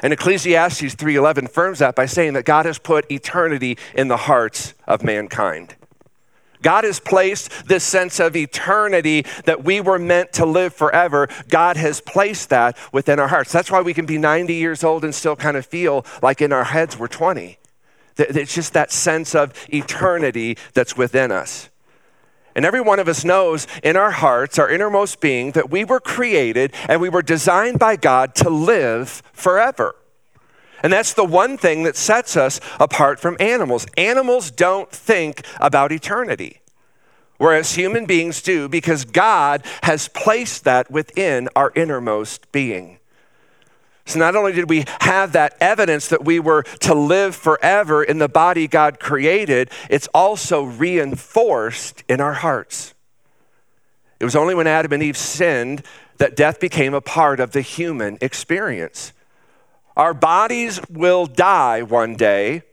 And 0.04 0.12
Ecclesiastes 0.12 0.96
3:11 0.96 1.48
firms 1.48 1.80
that 1.80 1.96
by 1.96 2.06
saying 2.06 2.34
that 2.34 2.44
God 2.44 2.66
has 2.66 2.78
put 2.78 3.10
eternity 3.10 3.78
in 3.96 4.10
the 4.10 4.18
hearts 4.18 4.74
of 4.86 5.02
mankind. 5.02 5.76
God 6.62 6.84
has 6.84 7.00
placed 7.00 7.68
this 7.68 7.84
sense 7.84 8.20
of 8.20 8.36
eternity 8.36 9.26
that 9.46 9.64
we 9.64 9.82
were 9.82 10.00
meant 10.00 10.34
to 10.34 10.46
live 10.46 10.74
forever. 10.74 11.28
God 11.50 11.78
has 11.78 12.02
placed 12.02 12.50
that 12.50 12.78
within 12.92 13.20
our 13.20 13.28
hearts. 13.28 13.52
That's 13.52 13.72
why 13.72 13.82
we 13.82 13.94
can 13.94 14.06
be 14.06 14.18
90 14.18 14.54
years 14.54 14.84
old 14.84 15.04
and 15.04 15.14
still 15.14 15.36
kind 15.36 15.58
of 15.58 15.66
feel 15.66 16.06
like 16.22 16.42
in 16.42 16.52
our 16.52 16.66
heads 16.66 16.98
we're 16.98 17.08
20. 17.08 17.58
It's 18.18 18.54
just 18.54 18.74
that 18.74 18.92
sense 18.92 19.36
of 19.36 19.54
eternity 19.74 20.58
that's 20.74 20.96
within 20.96 21.32
us. 21.32 21.70
And 22.56 22.64
every 22.64 22.80
one 22.80 23.00
of 23.00 23.10
us 23.10 23.26
knows 23.26 23.68
in 23.84 23.98
our 23.98 24.12
hearts, 24.12 24.58
our 24.58 24.70
innermost 24.70 25.20
being, 25.20 25.52
that 25.52 25.70
we 25.70 25.84
were 25.84 26.00
created 26.00 26.74
and 26.88 27.02
we 27.02 27.10
were 27.10 27.22
designed 27.22 27.80
by 27.80 27.98
God 27.98 28.34
to 28.36 28.50
live 28.50 29.22
forever. 29.34 29.96
And 30.86 30.94
that's 30.94 31.14
the 31.14 31.26
one 31.26 31.58
thing 31.58 31.82
that 31.82 31.96
sets 31.96 32.38
us 32.38 32.60
apart 32.80 33.20
from 33.20 33.38
animals. 33.40 33.88
Animals 33.98 34.52
don't 34.52 34.92
think 34.92 35.42
about 35.60 35.92
eternity, 35.92 36.62
whereas 37.40 37.74
human 37.74 38.06
beings 38.06 38.40
do 38.44 38.70
because 38.70 39.04
God 39.04 39.66
has 39.82 40.08
placed 40.10 40.64
that 40.66 40.92
within 40.92 41.50
our 41.56 41.72
innermost 41.76 42.52
being. 42.52 43.00
So 44.06 44.20
not 44.20 44.36
only 44.36 44.52
did 44.52 44.70
we 44.70 44.86
have 45.02 45.32
that 45.32 45.58
evidence 45.60 46.08
that 46.10 46.24
we 46.24 46.40
were 46.40 46.62
to 46.82 46.94
live 46.94 47.36
forever 47.36 48.04
in 48.04 48.20
the 48.20 48.30
body 48.30 48.68
God 48.68 49.00
created, 49.00 49.72
it's 49.90 50.08
also 50.14 50.62
reinforced 50.62 52.04
in 52.08 52.22
our 52.22 52.34
hearts. 52.34 52.94
It 54.20 54.24
was 54.24 54.36
only 54.36 54.54
when 54.54 54.68
Adam 54.68 54.94
and 54.94 55.02
Eve 55.02 55.18
sinned 55.18 55.82
that 56.18 56.36
death 56.36 56.60
became 56.60 56.94
a 56.94 57.02
part 57.02 57.40
of 57.40 57.54
the 57.54 57.62
human 57.62 58.20
experience. 58.22 59.14
Our 59.96 60.14
bodies 60.14 60.80
will 60.90 61.26
die 61.26 61.82
one 61.82 62.16
day, 62.16 62.64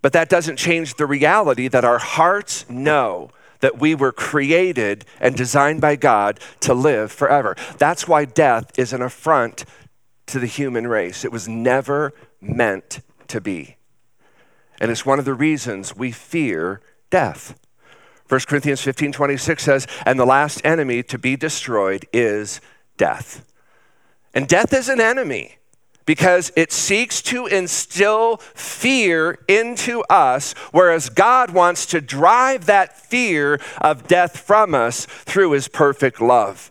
but 0.00 0.12
that 0.12 0.28
doesn't 0.28 0.56
change 0.56 0.94
the 0.94 1.06
reality 1.06 1.68
that 1.68 1.84
our 1.84 1.98
hearts 1.98 2.68
know 2.70 3.30
that 3.60 3.78
we 3.78 3.94
were 3.94 4.12
created 4.12 5.04
and 5.20 5.36
designed 5.36 5.80
by 5.80 5.96
God 5.96 6.40
to 6.60 6.74
live 6.74 7.12
forever. 7.12 7.56
That's 7.78 8.06
why 8.06 8.24
death 8.24 8.78
is 8.78 8.92
an 8.92 9.02
affront 9.02 9.64
to 10.26 10.38
the 10.38 10.46
human 10.46 10.86
race. 10.86 11.24
It 11.24 11.32
was 11.32 11.48
never 11.48 12.12
meant 12.40 13.00
to 13.28 13.40
be. 13.40 13.76
And 14.80 14.90
it's 14.90 15.06
one 15.06 15.18
of 15.18 15.24
the 15.24 15.34
reasons 15.34 15.96
we 15.96 16.12
fear 16.12 16.80
death. 17.10 17.58
1 18.28 18.40
Corinthians 18.40 18.82
15 18.82 19.12
26 19.12 19.62
says, 19.62 19.86
And 20.04 20.18
the 20.18 20.26
last 20.26 20.60
enemy 20.64 21.02
to 21.04 21.18
be 21.18 21.36
destroyed 21.36 22.06
is 22.12 22.60
death. 22.96 23.44
And 24.34 24.48
death 24.48 24.72
is 24.72 24.88
an 24.88 25.00
enemy 25.00 25.56
because 26.06 26.52
it 26.56 26.72
seeks 26.72 27.20
to 27.20 27.46
instill 27.46 28.38
fear 28.54 29.38
into 29.48 30.02
us, 30.04 30.54
whereas 30.72 31.10
God 31.10 31.50
wants 31.50 31.84
to 31.86 32.00
drive 32.00 32.66
that 32.66 32.96
fear 32.98 33.60
of 33.80 34.08
death 34.08 34.38
from 34.38 34.74
us 34.74 35.04
through 35.04 35.50
his 35.50 35.68
perfect 35.68 36.20
love. 36.20 36.70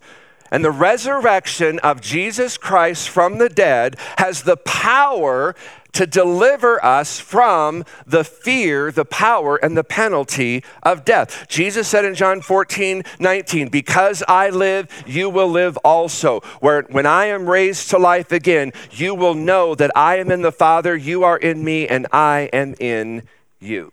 And 0.52 0.64
the 0.64 0.72
resurrection 0.72 1.80
of 1.80 2.02
Jesus 2.02 2.58
Christ 2.58 3.10
from 3.10 3.40
the 3.40 3.50
dead 3.50 3.98
has 4.18 4.44
the 4.44 4.58
power 4.58 5.56
to 5.96 6.06
deliver 6.06 6.84
us 6.86 7.20
from 7.20 7.84
the 8.06 8.24
fear, 8.24 8.92
the 8.92 9.06
power, 9.06 9.56
and 9.56 9.76
the 9.76 9.84
penalty 9.84 10.64
of 10.84 11.04
death. 11.04 11.48
Jesus 11.48 11.88
said 11.88 12.06
in 12.06 12.16
John 12.16 12.42
14, 12.42 13.04
19, 13.20 13.70
Because 13.70 14.24
I 14.28 14.50
live, 14.50 14.88
you 15.08 15.30
will 15.30 15.50
live 15.50 15.78
also. 15.78 16.42
Where 16.60 16.84
when 16.84 17.06
I 17.06 17.26
am 17.26 17.50
raised 17.50 17.90
to 17.90 17.98
life 17.98 18.32
again, 18.32 18.74
you 18.92 19.16
will 19.16 19.34
know 19.34 19.74
that 19.76 19.92
I 19.96 20.18
am 20.18 20.32
in 20.32 20.42
the 20.42 20.52
Father, 20.52 20.96
you 20.96 21.24
are 21.24 21.38
in 21.38 21.64
me, 21.64 21.88
and 21.88 22.08
I 22.12 22.50
am 22.54 22.76
in 22.80 23.24
you. 23.60 23.92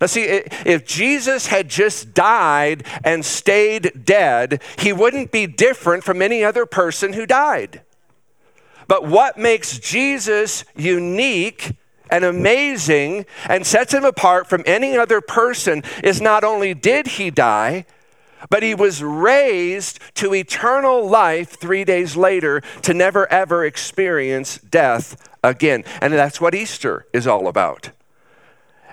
Now, 0.00 0.08
see, 0.08 0.24
if 0.24 0.84
Jesus 0.84 1.46
had 1.46 1.68
just 1.68 2.12
died 2.12 2.84
and 3.02 3.24
stayed 3.24 4.04
dead, 4.04 4.60
he 4.78 4.92
wouldn't 4.92 5.32
be 5.32 5.46
different 5.46 6.04
from 6.04 6.20
any 6.20 6.44
other 6.44 6.66
person 6.66 7.14
who 7.14 7.24
died. 7.24 7.82
But 8.88 9.06
what 9.06 9.36
makes 9.36 9.78
Jesus 9.78 10.64
unique 10.76 11.72
and 12.10 12.24
amazing 12.24 13.26
and 13.48 13.66
sets 13.66 13.92
him 13.92 14.04
apart 14.04 14.48
from 14.48 14.62
any 14.66 14.96
other 14.96 15.20
person 15.20 15.82
is 16.04 16.20
not 16.20 16.44
only 16.44 16.74
did 16.74 17.06
he 17.06 17.30
die, 17.30 17.84
but 18.50 18.62
he 18.62 18.74
was 18.74 19.02
raised 19.02 19.98
to 20.14 20.34
eternal 20.34 21.08
life 21.08 21.58
three 21.58 21.84
days 21.84 22.16
later 22.16 22.60
to 22.82 22.94
never 22.94 23.30
ever 23.32 23.64
experience 23.64 24.58
death 24.58 25.28
again. 25.42 25.84
And 26.00 26.12
that's 26.12 26.40
what 26.40 26.54
Easter 26.54 27.06
is 27.12 27.26
all 27.26 27.48
about. 27.48 27.90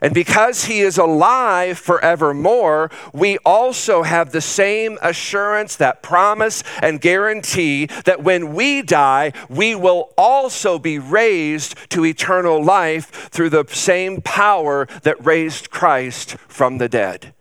And 0.03 0.13
because 0.13 0.65
he 0.65 0.81
is 0.81 0.97
alive 0.97 1.79
forevermore, 1.79 2.91
we 3.13 3.37
also 3.39 4.03
have 4.03 4.31
the 4.31 4.41
same 4.41 4.97
assurance, 5.01 5.77
that 5.77 6.03
promise, 6.03 6.61
and 6.81 6.99
guarantee 6.99 7.85
that 8.03 8.21
when 8.21 8.53
we 8.53 8.81
die, 8.81 9.31
we 9.47 9.75
will 9.75 10.13
also 10.17 10.77
be 10.77 10.99
raised 10.99 11.77
to 11.91 12.05
eternal 12.05 12.61
life 12.61 13.29
through 13.31 13.51
the 13.51 13.65
same 13.69 14.19
power 14.19 14.87
that 15.03 15.25
raised 15.25 15.69
Christ 15.69 16.35
from 16.49 16.79
the 16.79 16.89
dead. 16.89 17.33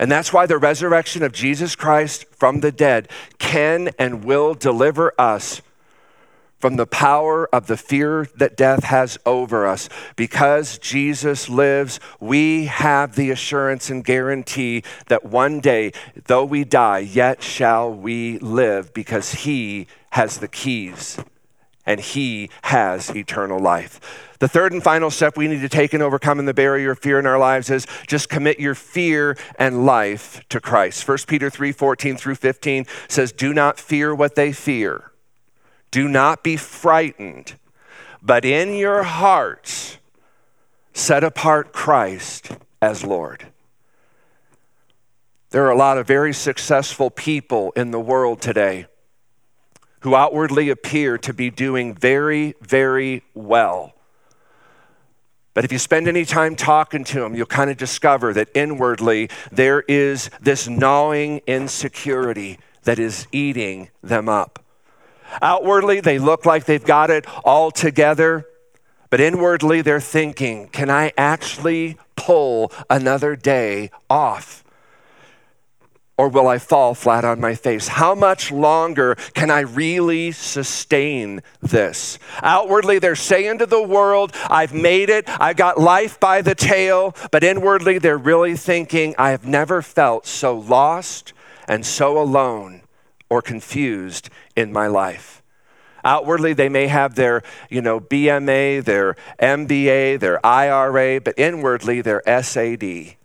And 0.00 0.10
that's 0.10 0.32
why 0.32 0.46
the 0.46 0.58
resurrection 0.58 1.22
of 1.22 1.30
Jesus 1.30 1.76
Christ 1.76 2.24
from 2.24 2.58
the 2.58 2.72
dead 2.72 3.08
can 3.38 3.90
and 4.00 4.24
will 4.24 4.54
deliver 4.54 5.12
us 5.16 5.62
from 6.58 6.76
the 6.76 6.86
power 6.86 7.48
of 7.54 7.66
the 7.66 7.76
fear 7.76 8.28
that 8.36 8.56
death 8.56 8.84
has 8.84 9.18
over 9.24 9.66
us. 9.66 9.88
Because 10.16 10.78
Jesus 10.78 11.48
lives, 11.48 12.00
we 12.20 12.66
have 12.66 13.14
the 13.14 13.30
assurance 13.30 13.90
and 13.90 14.04
guarantee 14.04 14.82
that 15.06 15.24
one 15.24 15.60
day, 15.60 15.92
though 16.26 16.44
we 16.44 16.64
die, 16.64 16.98
yet 16.98 17.42
shall 17.42 17.92
we 17.92 18.38
live 18.38 18.92
because 18.92 19.32
He 19.32 19.86
has 20.10 20.38
the 20.38 20.48
keys 20.48 21.18
and 21.86 22.00
He 22.00 22.50
has 22.62 23.14
eternal 23.14 23.58
life. 23.58 24.26
The 24.40 24.48
third 24.48 24.72
and 24.72 24.82
final 24.82 25.10
step 25.10 25.36
we 25.36 25.48
need 25.48 25.62
to 25.62 25.68
take 25.68 25.94
in 25.94 26.02
overcoming 26.02 26.46
the 26.46 26.54
barrier 26.54 26.92
of 26.92 27.00
fear 27.00 27.18
in 27.18 27.26
our 27.26 27.38
lives 27.38 27.70
is 27.70 27.86
just 28.06 28.28
commit 28.28 28.60
your 28.60 28.76
fear 28.76 29.36
and 29.58 29.84
life 29.84 30.46
to 30.50 30.60
Christ. 30.60 31.06
1 31.08 31.18
Peter 31.26 31.50
3 31.50 31.72
14 31.72 32.16
through 32.16 32.36
15 32.36 32.86
says, 33.08 33.32
Do 33.32 33.52
not 33.52 33.80
fear 33.80 34.14
what 34.14 34.36
they 34.36 34.52
fear 34.52 35.10
do 35.90 36.08
not 36.08 36.42
be 36.42 36.56
frightened, 36.56 37.56
but 38.22 38.44
in 38.44 38.74
your 38.74 39.02
hearts, 39.02 39.98
set 40.92 41.24
apart 41.24 41.72
Christ 41.72 42.50
as 42.82 43.04
Lord. 43.04 43.46
There 45.50 45.64
are 45.64 45.70
a 45.70 45.76
lot 45.76 45.96
of 45.96 46.06
very 46.06 46.34
successful 46.34 47.10
people 47.10 47.72
in 47.76 47.90
the 47.90 48.00
world 48.00 48.42
today 48.42 48.86
who 50.00 50.14
outwardly 50.14 50.68
appear 50.68 51.18
to 51.18 51.32
be 51.32 51.50
doing 51.50 51.94
very, 51.94 52.54
very 52.60 53.22
well. 53.34 53.94
But 55.54 55.64
if 55.64 55.72
you 55.72 55.78
spend 55.78 56.06
any 56.06 56.24
time 56.24 56.54
talking 56.54 57.02
to 57.04 57.20
them, 57.20 57.34
you'll 57.34 57.46
kind 57.46 57.70
of 57.70 57.76
discover 57.76 58.32
that 58.34 58.48
inwardly 58.54 59.28
there 59.50 59.80
is 59.88 60.30
this 60.40 60.68
gnawing 60.68 61.40
insecurity 61.46 62.60
that 62.84 62.98
is 62.98 63.26
eating 63.32 63.88
them 64.02 64.28
up. 64.28 64.64
Outwardly, 65.42 66.00
they 66.00 66.18
look 66.18 66.46
like 66.46 66.64
they've 66.64 66.84
got 66.84 67.10
it 67.10 67.26
all 67.44 67.70
together, 67.70 68.46
but 69.10 69.20
inwardly, 69.20 69.80
they're 69.80 70.00
thinking, 70.00 70.68
can 70.68 70.90
I 70.90 71.12
actually 71.16 71.96
pull 72.16 72.72
another 72.90 73.36
day 73.36 73.90
off? 74.10 74.64
Or 76.18 76.28
will 76.28 76.48
I 76.48 76.58
fall 76.58 76.94
flat 76.94 77.24
on 77.24 77.40
my 77.40 77.54
face? 77.54 77.86
How 77.86 78.14
much 78.14 78.50
longer 78.50 79.14
can 79.34 79.52
I 79.52 79.60
really 79.60 80.32
sustain 80.32 81.42
this? 81.62 82.18
Outwardly, 82.42 82.98
they're 82.98 83.14
saying 83.14 83.58
to 83.58 83.66
the 83.66 83.82
world, 83.82 84.34
I've 84.50 84.74
made 84.74 85.10
it, 85.10 85.28
I 85.40 85.54
got 85.54 85.78
life 85.78 86.18
by 86.18 86.42
the 86.42 86.56
tail, 86.56 87.14
but 87.30 87.44
inwardly, 87.44 87.98
they're 87.98 88.18
really 88.18 88.56
thinking, 88.56 89.14
I 89.16 89.30
have 89.30 89.46
never 89.46 89.80
felt 89.80 90.26
so 90.26 90.58
lost 90.58 91.32
and 91.68 91.86
so 91.86 92.20
alone 92.20 92.82
or 93.30 93.40
confused 93.40 94.28
in 94.58 94.72
my 94.72 94.88
life. 94.88 95.42
Outwardly, 96.04 96.52
they 96.52 96.68
may 96.68 96.88
have 96.88 97.14
their, 97.14 97.42
you 97.70 97.80
know, 97.80 98.00
BMA, 98.00 98.84
their 98.84 99.14
MBA, 99.40 100.18
their 100.20 100.44
IRA, 100.44 101.20
but 101.20 101.34
inwardly, 101.36 102.00
their 102.00 102.22
SAD. 102.42 103.16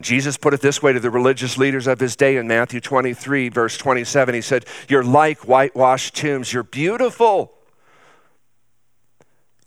Jesus 0.00 0.36
put 0.36 0.54
it 0.54 0.60
this 0.60 0.82
way 0.82 0.92
to 0.92 1.00
the 1.00 1.10
religious 1.10 1.56
leaders 1.56 1.86
of 1.86 2.00
his 2.00 2.16
day 2.16 2.36
in 2.36 2.48
Matthew 2.48 2.80
23, 2.80 3.48
verse 3.48 3.76
27. 3.76 4.34
He 4.34 4.40
said, 4.40 4.64
You're 4.88 5.04
like 5.04 5.46
whitewashed 5.46 6.16
tombs. 6.16 6.52
You're 6.52 6.62
beautiful. 6.62 7.52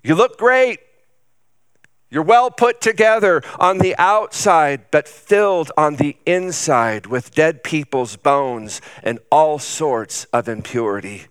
You 0.03 0.15
look 0.15 0.37
great. 0.37 0.79
You're 2.09 2.23
well 2.23 2.49
put 2.49 2.79
together 2.79 3.41
on 3.59 3.79
the 3.79 3.95
outside, 3.97 4.85
but 4.91 5.07
filled 5.07 5.71
on 5.77 5.97
the 5.97 6.15
inside 6.25 7.05
with 7.05 7.35
dead 7.35 7.63
people's 7.63 8.15
bones 8.15 8.81
and 9.03 9.19
all 9.29 9.59
sorts 9.59 10.23
of 10.25 10.47
impurity. 10.47 11.25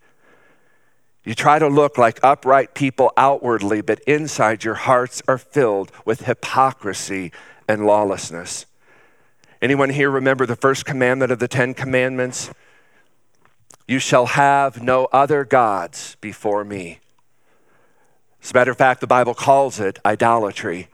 You 1.24 1.34
try 1.34 1.58
to 1.58 1.66
look 1.66 1.96
like 1.96 2.20
upright 2.22 2.74
people 2.74 3.12
outwardly, 3.16 3.80
but 3.80 4.00
inside 4.00 4.64
your 4.64 4.74
hearts 4.74 5.22
are 5.26 5.38
filled 5.38 5.90
with 6.04 6.20
hypocrisy 6.26 7.32
and 7.66 7.86
lawlessness. 7.86 8.66
Anyone 9.62 9.90
here 9.90 10.10
remember 10.10 10.44
the 10.44 10.54
first 10.54 10.84
commandment 10.84 11.32
of 11.32 11.38
the 11.38 11.48
Ten 11.48 11.72
Commandments? 11.72 12.50
You 13.88 13.98
shall 13.98 14.26
have 14.26 14.82
no 14.82 15.06
other 15.06 15.44
gods 15.44 16.16
before 16.20 16.64
me. 16.64 17.00
As 18.42 18.50
a 18.50 18.54
matter 18.54 18.70
of 18.70 18.78
fact, 18.78 19.00
the 19.00 19.06
Bible 19.06 19.34
calls 19.34 19.80
it 19.80 19.98
idolatry. 20.04 20.88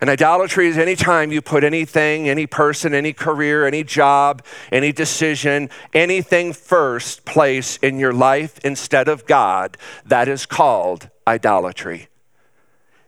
And 0.00 0.10
idolatry 0.10 0.68
is 0.68 0.76
any 0.76 0.94
time 0.94 1.32
you 1.32 1.40
put 1.40 1.64
anything, 1.64 2.28
any 2.28 2.46
person, 2.46 2.92
any 2.92 3.12
career, 3.12 3.66
any 3.66 3.82
job, 3.82 4.44
any 4.70 4.92
decision, 4.92 5.70
anything 5.94 6.52
first 6.52 7.24
place 7.24 7.78
in 7.78 7.98
your 7.98 8.12
life 8.12 8.58
instead 8.62 9.08
of 9.08 9.26
God. 9.26 9.78
That 10.04 10.28
is 10.28 10.44
called 10.44 11.08
idolatry. 11.26 12.08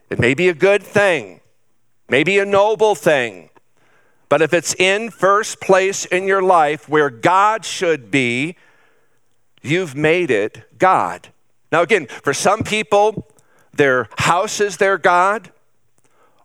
It 0.09 0.17
may 0.17 0.33
be 0.33 0.49
a 0.49 0.55
good 0.55 0.81
thing, 0.81 1.41
maybe 2.09 2.39
a 2.39 2.45
noble 2.45 2.95
thing, 2.95 3.49
but 4.29 4.41
if 4.41 4.53
it's 4.53 4.75
in 4.75 5.11
first 5.11 5.59
place 5.59 6.05
in 6.05 6.25
your 6.25 6.41
life 6.41 6.87
where 6.87 7.09
God 7.09 7.65
should 7.65 8.09
be, 8.09 8.55
you've 9.61 9.95
made 9.95 10.31
it 10.31 10.77
God. 10.77 11.29
Now, 11.71 11.81
again, 11.81 12.07
for 12.07 12.33
some 12.33 12.63
people, 12.63 13.27
their 13.79 14.09
house 14.17 14.59
is 14.59 14.75
their 14.75 14.97
God, 14.97 15.51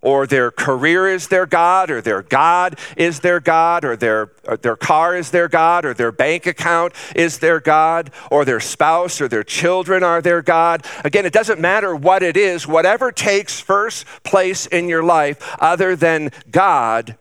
or 0.00 0.24
their 0.24 0.52
career 0.52 1.08
is 1.08 1.28
their 1.28 1.46
God, 1.46 1.90
or 1.90 2.00
their 2.00 2.22
God 2.22 2.78
is 2.96 3.20
their 3.20 3.40
God, 3.40 3.84
or 3.84 3.96
their, 3.96 4.30
or 4.46 4.56
their 4.56 4.76
car 4.76 5.16
is 5.16 5.32
their 5.32 5.48
God, 5.48 5.84
or 5.84 5.94
their 5.94 6.12
bank 6.12 6.46
account 6.46 6.92
is 7.16 7.40
their 7.40 7.58
God, 7.58 8.12
or 8.30 8.44
their 8.44 8.60
spouse 8.60 9.20
or 9.20 9.26
their 9.26 9.42
children 9.42 10.04
are 10.04 10.22
their 10.22 10.42
God. 10.42 10.86
Again, 11.04 11.26
it 11.26 11.32
doesn't 11.32 11.58
matter 11.58 11.96
what 11.96 12.22
it 12.22 12.36
is, 12.36 12.68
whatever 12.68 13.10
takes 13.10 13.58
first 13.58 14.06
place 14.22 14.66
in 14.66 14.88
your 14.88 15.02
life 15.02 15.56
other 15.58 15.96
than 15.96 16.30
God, 16.52 17.16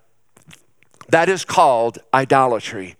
that 1.10 1.28
is 1.28 1.44
called 1.44 1.98
idolatry. 2.14 2.98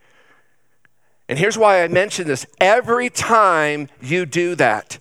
And 1.30 1.38
here's 1.38 1.58
why 1.60 1.84
I 1.84 1.88
mention 1.90 2.26
this 2.26 2.48
every 2.60 3.12
time 3.12 3.90
you 4.02 4.26
do 4.26 4.56
that, 4.56 4.98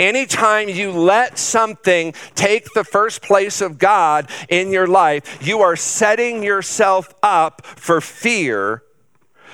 Anytime 0.00 0.68
you 0.68 0.90
let 0.90 1.38
something 1.38 2.14
take 2.34 2.72
the 2.74 2.84
first 2.84 3.22
place 3.22 3.60
of 3.60 3.78
God 3.78 4.28
in 4.48 4.70
your 4.70 4.86
life, 4.86 5.46
you 5.46 5.60
are 5.60 5.76
setting 5.76 6.42
yourself 6.42 7.14
up 7.22 7.64
for 7.64 8.00
fear 8.00 8.82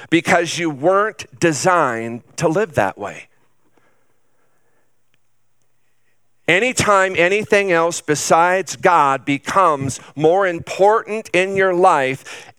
because 0.08 0.58
you 0.58 0.70
weren't 0.70 1.26
designed 1.38 2.22
to 2.36 2.48
live 2.48 2.74
that 2.74 2.96
way. 2.96 3.28
Anytime 6.48 7.14
anything 7.16 7.70
else 7.70 8.00
besides 8.00 8.74
God 8.74 9.24
becomes 9.24 10.00
more 10.16 10.48
important 10.48 11.30
in 11.32 11.54
your 11.54 11.72
life, 11.72 12.52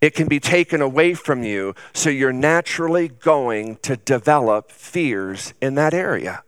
it 0.00 0.14
can 0.14 0.26
be 0.26 0.40
taken 0.40 0.80
away 0.80 1.14
from 1.14 1.44
you. 1.44 1.76
So 1.92 2.10
you're 2.10 2.32
naturally 2.32 3.06
going 3.06 3.76
to 3.82 3.96
develop 3.96 4.72
fears 4.72 5.54
in 5.60 5.76
that 5.76 5.94
area. 5.94 6.42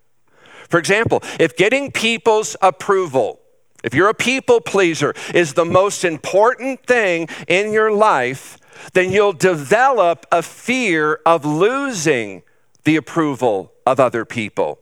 For 0.68 0.78
example, 0.78 1.22
if 1.38 1.56
getting 1.56 1.92
people's 1.92 2.56
approval, 2.60 3.40
if 3.82 3.94
you're 3.94 4.08
a 4.08 4.14
people 4.14 4.60
pleaser, 4.60 5.14
is 5.34 5.54
the 5.54 5.64
most 5.64 6.04
important 6.04 6.86
thing 6.86 7.28
in 7.48 7.72
your 7.72 7.92
life, 7.92 8.58
then 8.92 9.12
you'll 9.12 9.32
develop 9.32 10.26
a 10.32 10.42
fear 10.42 11.20
of 11.26 11.44
losing 11.44 12.42
the 12.84 12.96
approval 12.96 13.72
of 13.86 14.00
other 14.00 14.24
people. 14.24 14.78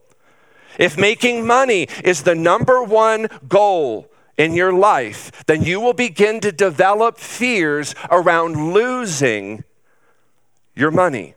If 0.79 0.97
making 0.97 1.45
money 1.45 1.87
is 2.03 2.23
the 2.23 2.35
number 2.35 2.81
one 2.81 3.27
goal 3.47 4.09
in 4.37 4.53
your 4.53 4.73
life, 4.73 5.45
then 5.45 5.63
you 5.63 5.79
will 5.79 5.93
begin 5.93 6.39
to 6.39 6.51
develop 6.51 7.17
fears 7.17 7.93
around 8.09 8.73
losing 8.73 9.63
your 10.75 10.91
money. 10.91 11.35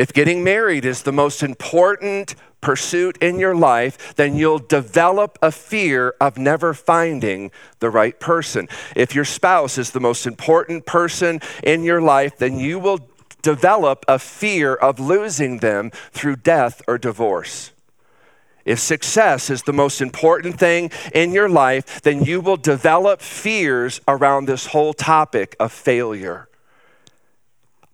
If 0.00 0.14
getting 0.14 0.42
married 0.42 0.86
is 0.86 1.02
the 1.02 1.12
most 1.12 1.42
important 1.42 2.34
pursuit 2.62 3.18
in 3.20 3.38
your 3.38 3.54
life, 3.54 4.14
then 4.14 4.34
you'll 4.34 4.58
develop 4.58 5.38
a 5.42 5.52
fear 5.52 6.14
of 6.18 6.38
never 6.38 6.72
finding 6.72 7.50
the 7.80 7.90
right 7.90 8.18
person. 8.18 8.66
If 8.96 9.14
your 9.14 9.26
spouse 9.26 9.76
is 9.76 9.90
the 9.90 10.00
most 10.00 10.26
important 10.26 10.86
person 10.86 11.42
in 11.62 11.84
your 11.84 12.00
life, 12.00 12.38
then 12.38 12.58
you 12.58 12.78
will 12.78 13.10
develop 13.42 14.06
a 14.08 14.18
fear 14.18 14.74
of 14.74 14.98
losing 14.98 15.58
them 15.58 15.90
through 16.12 16.36
death 16.36 16.80
or 16.88 16.96
divorce. 16.96 17.72
If 18.64 18.78
success 18.78 19.50
is 19.50 19.64
the 19.64 19.74
most 19.74 20.00
important 20.00 20.58
thing 20.58 20.92
in 21.12 21.32
your 21.32 21.50
life, 21.50 22.00
then 22.00 22.24
you 22.24 22.40
will 22.40 22.56
develop 22.56 23.20
fears 23.20 24.00
around 24.08 24.46
this 24.46 24.68
whole 24.68 24.94
topic 24.94 25.56
of 25.60 25.72
failure. 25.72 26.48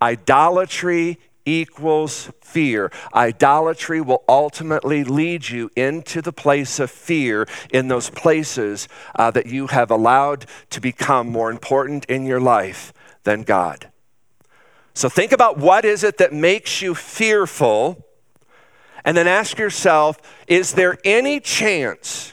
Idolatry 0.01 1.19
equals 1.47 2.31
fear. 2.43 2.91
Idolatry 3.15 4.01
will 4.01 4.25
ultimately 4.29 5.05
lead 5.05 5.49
you 5.49 5.71
into 5.77 6.21
the 6.21 6.33
place 6.33 6.79
of 6.79 6.91
fear 6.91 7.47
in 7.71 7.89
those 7.89 8.11
places 8.11 8.89
uh, 9.15 9.31
that 9.31 9.47
you 9.47 9.69
have 9.69 9.91
allowed 9.91 10.45
to 10.71 10.81
become 10.81 11.29
more 11.29 11.51
important 11.51 12.05
in 12.07 12.27
your 12.27 12.41
life 12.41 12.93
than 13.25 13.43
God. 13.43 13.91
So 14.93 15.09
think 15.09 15.33
about 15.33 15.59
what 15.59 15.85
is 15.85 16.03
it 16.03 16.19
that 16.19 16.33
makes 16.33 16.83
you 16.83 16.95
fearful 16.95 18.05
and 19.05 19.17
then 19.17 19.29
ask 19.29 19.59
yourself, 19.59 20.19
is 20.49 20.73
there 20.73 20.99
any 21.05 21.39
chance 21.39 22.33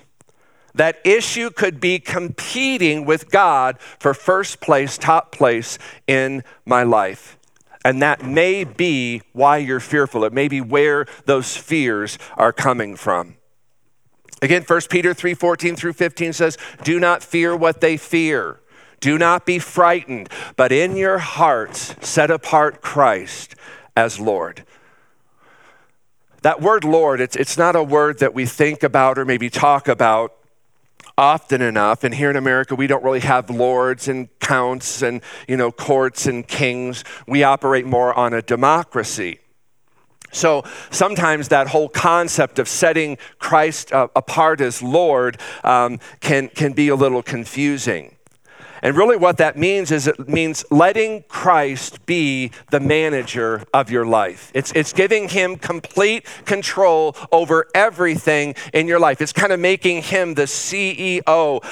that 0.73 0.99
issue 1.05 1.51
could 1.51 1.79
be 1.79 1.99
competing 1.99 3.05
with 3.05 3.29
God 3.29 3.77
for 3.99 4.13
first 4.13 4.59
place, 4.59 4.97
top 4.97 5.31
place 5.31 5.77
in 6.07 6.43
my 6.65 6.81
life? 6.83 7.37
And 7.85 8.01
that 8.01 8.23
may 8.23 8.63
be 8.63 9.21
why 9.33 9.57
you're 9.57 9.79
fearful. 9.79 10.23
It 10.23 10.33
may 10.33 10.47
be 10.47 10.61
where 10.61 11.05
those 11.25 11.57
fears 11.57 12.17
are 12.37 12.53
coming 12.53 12.95
from. 12.95 13.35
Again, 14.41 14.63
1 14.63 14.81
Peter 14.89 15.13
3 15.13 15.33
14 15.33 15.75
through 15.75 15.93
15 15.93 16.33
says, 16.33 16.57
Do 16.83 16.99
not 16.99 17.23
fear 17.23 17.55
what 17.55 17.81
they 17.81 17.97
fear. 17.97 18.59
Do 18.99 19.17
not 19.17 19.45
be 19.45 19.59
frightened, 19.59 20.29
but 20.55 20.71
in 20.71 20.95
your 20.95 21.17
hearts 21.17 21.95
set 21.99 22.31
apart 22.31 22.81
Christ 22.81 23.55
as 23.97 24.19
Lord. 24.19 24.63
That 26.41 26.61
word 26.61 26.83
Lord, 26.83 27.21
it's, 27.21 27.35
it's 27.35 27.57
not 27.57 27.75
a 27.75 27.83
word 27.83 28.19
that 28.19 28.33
we 28.33 28.45
think 28.45 28.83
about 28.83 29.17
or 29.17 29.25
maybe 29.25 29.49
talk 29.49 29.87
about 29.87 30.33
often 31.17 31.61
enough. 31.61 32.03
And 32.03 32.13
here 32.13 32.29
in 32.29 32.35
america 32.35 32.75
we 32.75 32.87
don't 32.87 33.03
really 33.03 33.21
have 33.21 33.49
lords 33.49 34.07
and 34.07 34.27
counts 34.39 35.01
and 35.01 35.21
you 35.47 35.57
know 35.57 35.71
courts 35.71 36.25
and 36.25 36.47
kings. 36.47 37.03
We 37.27 37.43
operate 37.43 37.85
more 37.85 38.13
on 38.13 38.33
a 38.33 38.41
democracy. 38.41 39.39
So 40.31 40.63
sometimes 40.89 41.49
that 41.49 41.67
whole 41.67 41.89
concept 41.89 42.57
of 42.57 42.67
setting 42.67 43.17
christ 43.37 43.93
uh, 43.93 44.07
apart 44.15 44.61
as 44.61 44.81
lord 44.81 45.39
um, 45.63 45.99
can, 46.21 46.47
can 46.49 46.73
be 46.73 46.87
a 46.89 46.95
little 46.95 47.21
confusing 47.21 48.15
and 48.83 48.97
really, 48.97 49.15
what 49.15 49.37
that 49.37 49.57
means 49.57 49.91
is 49.91 50.07
it 50.07 50.27
means 50.27 50.65
letting 50.69 51.23
Christ 51.29 52.05
be 52.05 52.51
the 52.69 52.81
manager 52.81 53.63
of 53.73 53.89
your 53.89 54.05
life. 54.05 54.51
It's, 54.53 54.73
it's 54.73 54.91
giving 54.91 55.29
him 55.29 55.55
complete 55.55 56.25
control 56.43 57.15
over 57.31 57.67
everything 57.73 58.55
in 58.73 58.89
your 58.89 58.99
life. 58.99 59.21
It's 59.21 59.31
kind 59.31 59.53
of 59.53 59.61
making 59.61 60.01
him 60.01 60.33
the 60.33 60.43
CEO 60.43 61.23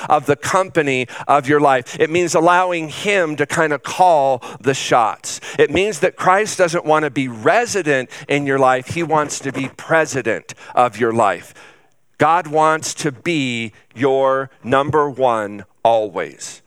of 0.10 0.26
the 0.26 0.38
company 0.38 1.06
of 1.28 1.50
your 1.50 1.60
life. 1.60 2.00
It 2.00 2.10
means 2.10 2.34
allowing 2.34 2.88
him 2.88 3.36
to 3.36 3.46
kind 3.46 3.74
of 3.74 3.84
call 3.84 4.42
the 4.62 4.74
shots. 4.74 5.42
It 5.60 5.70
means 5.70 6.00
that 6.00 6.16
Christ 6.16 6.58
doesn't 6.58 6.86
want 6.86 7.04
to 7.04 7.10
be 7.10 7.28
resident 7.28 8.10
in 8.30 8.48
your 8.48 8.58
life, 8.58 8.88
he 8.88 9.04
wants 9.04 9.40
to 9.40 9.52
be 9.52 9.68
president 9.76 10.54
of 10.76 10.98
your 10.98 11.12
life. 11.12 11.54
God 12.18 12.48
wants 12.48 12.94
to 12.94 13.12
be 13.12 13.74
your 13.94 14.50
number 14.64 15.10
one 15.10 15.66
always. 15.84 16.62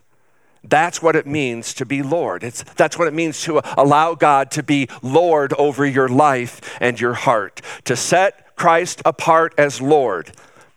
That's 0.67 1.01
what 1.01 1.15
it 1.15 1.27
means 1.27 1.73
to 1.75 1.85
be 1.85 2.01
Lord. 2.01 2.43
It's, 2.43 2.63
that's 2.75 2.97
what 2.97 3.07
it 3.07 3.13
means 3.13 3.41
to 3.43 3.61
allow 3.79 4.15
God 4.15 4.51
to 4.51 4.63
be 4.63 4.87
Lord 5.01 5.53
over 5.53 5.85
your 5.85 6.09
life 6.09 6.77
and 6.81 6.99
your 6.99 7.13
heart. 7.13 7.61
To 7.85 7.95
set 7.95 8.55
Christ 8.55 9.01
apart 9.05 9.53
as 9.57 9.81
Lord 9.81 10.31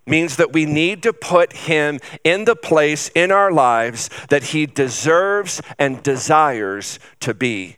means 0.07 0.37
that 0.37 0.53
we 0.53 0.65
need 0.65 1.03
to 1.03 1.13
put 1.13 1.53
him 1.53 2.01
in 2.25 2.45
the 2.45 2.57
place 2.57 3.09
in 3.15 3.31
our 3.31 3.53
lives 3.53 4.09
that 4.31 4.45
he 4.45 4.67
deserves 4.67 5.61
and 5.79 6.03
desires 6.03 6.99
to 7.21 7.35
be. 7.35 7.77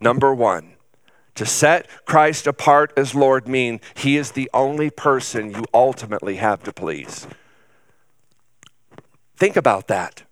Number 0.00 0.34
one, 0.34 0.74
to 1.36 1.46
set 1.46 1.88
Christ 2.04 2.46
apart 2.46 2.92
as 2.96 3.14
Lord 3.14 3.46
mean 3.46 3.80
he 3.94 4.16
is 4.16 4.32
the 4.32 4.50
only 4.52 4.90
person 4.90 5.50
you 5.50 5.64
ultimately 5.72 6.36
have 6.36 6.62
to 6.64 6.72
please. 6.72 7.26
Think 9.36 9.56
about 9.56 9.88
that. 9.88 10.24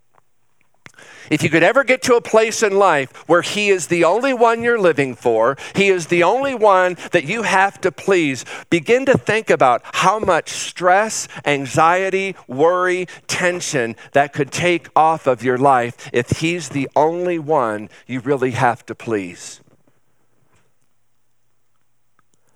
If 1.30 1.42
you 1.42 1.50
could 1.50 1.62
ever 1.62 1.84
get 1.84 2.02
to 2.02 2.16
a 2.16 2.20
place 2.20 2.62
in 2.62 2.78
life 2.78 3.12
where 3.28 3.42
He 3.42 3.68
is 3.68 3.88
the 3.88 4.04
only 4.04 4.32
one 4.32 4.62
you're 4.62 4.80
living 4.80 5.14
for, 5.14 5.56
He 5.74 5.88
is 5.88 6.06
the 6.06 6.22
only 6.22 6.54
one 6.54 6.96
that 7.12 7.24
you 7.24 7.42
have 7.42 7.80
to 7.82 7.92
please, 7.92 8.44
begin 8.70 9.06
to 9.06 9.18
think 9.18 9.50
about 9.50 9.82
how 9.84 10.18
much 10.18 10.50
stress, 10.50 11.28
anxiety, 11.44 12.34
worry, 12.46 13.06
tension 13.26 13.96
that 14.12 14.32
could 14.32 14.50
take 14.50 14.88
off 14.96 15.26
of 15.26 15.42
your 15.42 15.58
life 15.58 16.08
if 16.12 16.40
He's 16.40 16.70
the 16.70 16.88
only 16.96 17.38
one 17.38 17.88
you 18.06 18.20
really 18.20 18.52
have 18.52 18.84
to 18.86 18.94
please. 18.94 19.60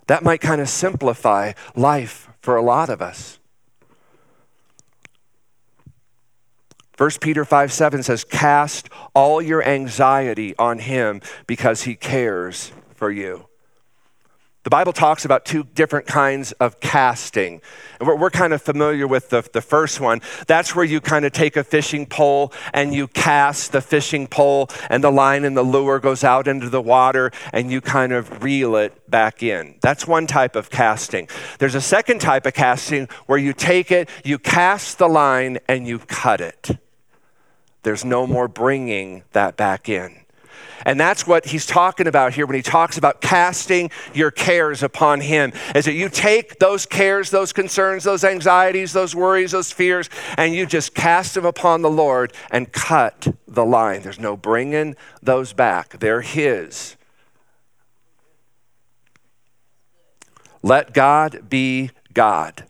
That 0.06 0.24
might 0.24 0.40
kind 0.40 0.60
of 0.60 0.68
simplify 0.68 1.52
life 1.76 2.28
for 2.40 2.56
a 2.56 2.62
lot 2.62 2.90
of 2.90 3.00
us. 3.00 3.38
1 7.02 7.10
Peter 7.20 7.44
5 7.44 7.72
7 7.72 8.04
says, 8.04 8.22
Cast 8.22 8.88
all 9.12 9.42
your 9.42 9.60
anxiety 9.60 10.54
on 10.56 10.78
him 10.78 11.20
because 11.48 11.82
he 11.82 11.96
cares 11.96 12.70
for 12.94 13.10
you. 13.10 13.48
The 14.62 14.70
Bible 14.70 14.92
talks 14.92 15.24
about 15.24 15.44
two 15.44 15.64
different 15.64 16.06
kinds 16.06 16.52
of 16.52 16.78
casting. 16.78 17.60
And 17.98 18.06
we're, 18.06 18.14
we're, 18.14 18.30
kind 18.30 18.52
of 18.52 18.62
familiar 18.62 19.08
with 19.08 19.30
the, 19.30 19.42
the 19.52 19.60
first 19.60 19.98
one. 19.98 20.20
That's 20.46 20.76
where 20.76 20.84
you 20.84 21.00
kind 21.00 21.24
of 21.24 21.32
take 21.32 21.56
a 21.56 21.64
fishing 21.64 22.06
pole 22.06 22.52
and 22.72 22.94
you 22.94 23.08
cast 23.08 23.72
the 23.72 23.80
fishing 23.80 24.28
pole, 24.28 24.68
and 24.88 25.02
the 25.02 25.10
line 25.10 25.44
and 25.44 25.56
the 25.56 25.64
lure 25.64 25.98
goes 25.98 26.22
out 26.22 26.46
into 26.46 26.68
the 26.68 26.80
water, 26.80 27.32
and 27.52 27.72
you 27.72 27.80
kind 27.80 28.12
of 28.12 28.44
reel 28.44 28.76
it 28.76 29.10
back 29.10 29.42
in. 29.42 29.74
That's 29.80 30.06
one 30.06 30.28
type 30.28 30.54
of 30.54 30.70
casting. 30.70 31.26
There's 31.58 31.74
a 31.74 31.80
second 31.80 32.20
type 32.20 32.46
of 32.46 32.54
casting 32.54 33.08
where 33.26 33.38
you 33.38 33.52
take 33.52 33.90
it, 33.90 34.08
you 34.22 34.38
cast 34.38 34.98
the 34.98 35.08
line, 35.08 35.58
and 35.66 35.84
you 35.84 35.98
cut 35.98 36.40
it. 36.40 36.78
There's 37.82 38.04
no 38.04 38.26
more 38.26 38.48
bringing 38.48 39.24
that 39.32 39.56
back 39.56 39.88
in. 39.88 40.22
And 40.84 40.98
that's 40.98 41.26
what 41.26 41.46
he's 41.46 41.66
talking 41.66 42.06
about 42.06 42.34
here 42.34 42.46
when 42.46 42.56
he 42.56 42.62
talks 42.62 42.98
about 42.98 43.20
casting 43.20 43.90
your 44.14 44.30
cares 44.30 44.82
upon 44.82 45.20
him. 45.20 45.52
Is 45.74 45.84
that 45.84 45.92
you 45.92 46.08
take 46.08 46.58
those 46.58 46.86
cares, 46.86 47.30
those 47.30 47.52
concerns, 47.52 48.04
those 48.04 48.24
anxieties, 48.24 48.92
those 48.92 49.14
worries, 49.14 49.52
those 49.52 49.70
fears, 49.70 50.10
and 50.36 50.54
you 50.54 50.66
just 50.66 50.94
cast 50.94 51.34
them 51.34 51.44
upon 51.44 51.82
the 51.82 51.90
Lord 51.90 52.32
and 52.50 52.72
cut 52.72 53.28
the 53.46 53.64
line. 53.64 54.02
There's 54.02 54.18
no 54.18 54.36
bringing 54.36 54.96
those 55.22 55.52
back, 55.52 56.00
they're 56.00 56.22
his. 56.22 56.96
Let 60.64 60.94
God 60.94 61.48
be 61.48 61.90
God. 62.12 62.64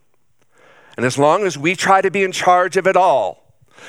And 0.96 1.04
as 1.04 1.18
long 1.18 1.44
as 1.44 1.58
we 1.58 1.74
try 1.74 2.00
to 2.00 2.10
be 2.10 2.22
in 2.22 2.32
charge 2.32 2.76
of 2.76 2.86
it 2.86 2.96
all, 2.96 3.41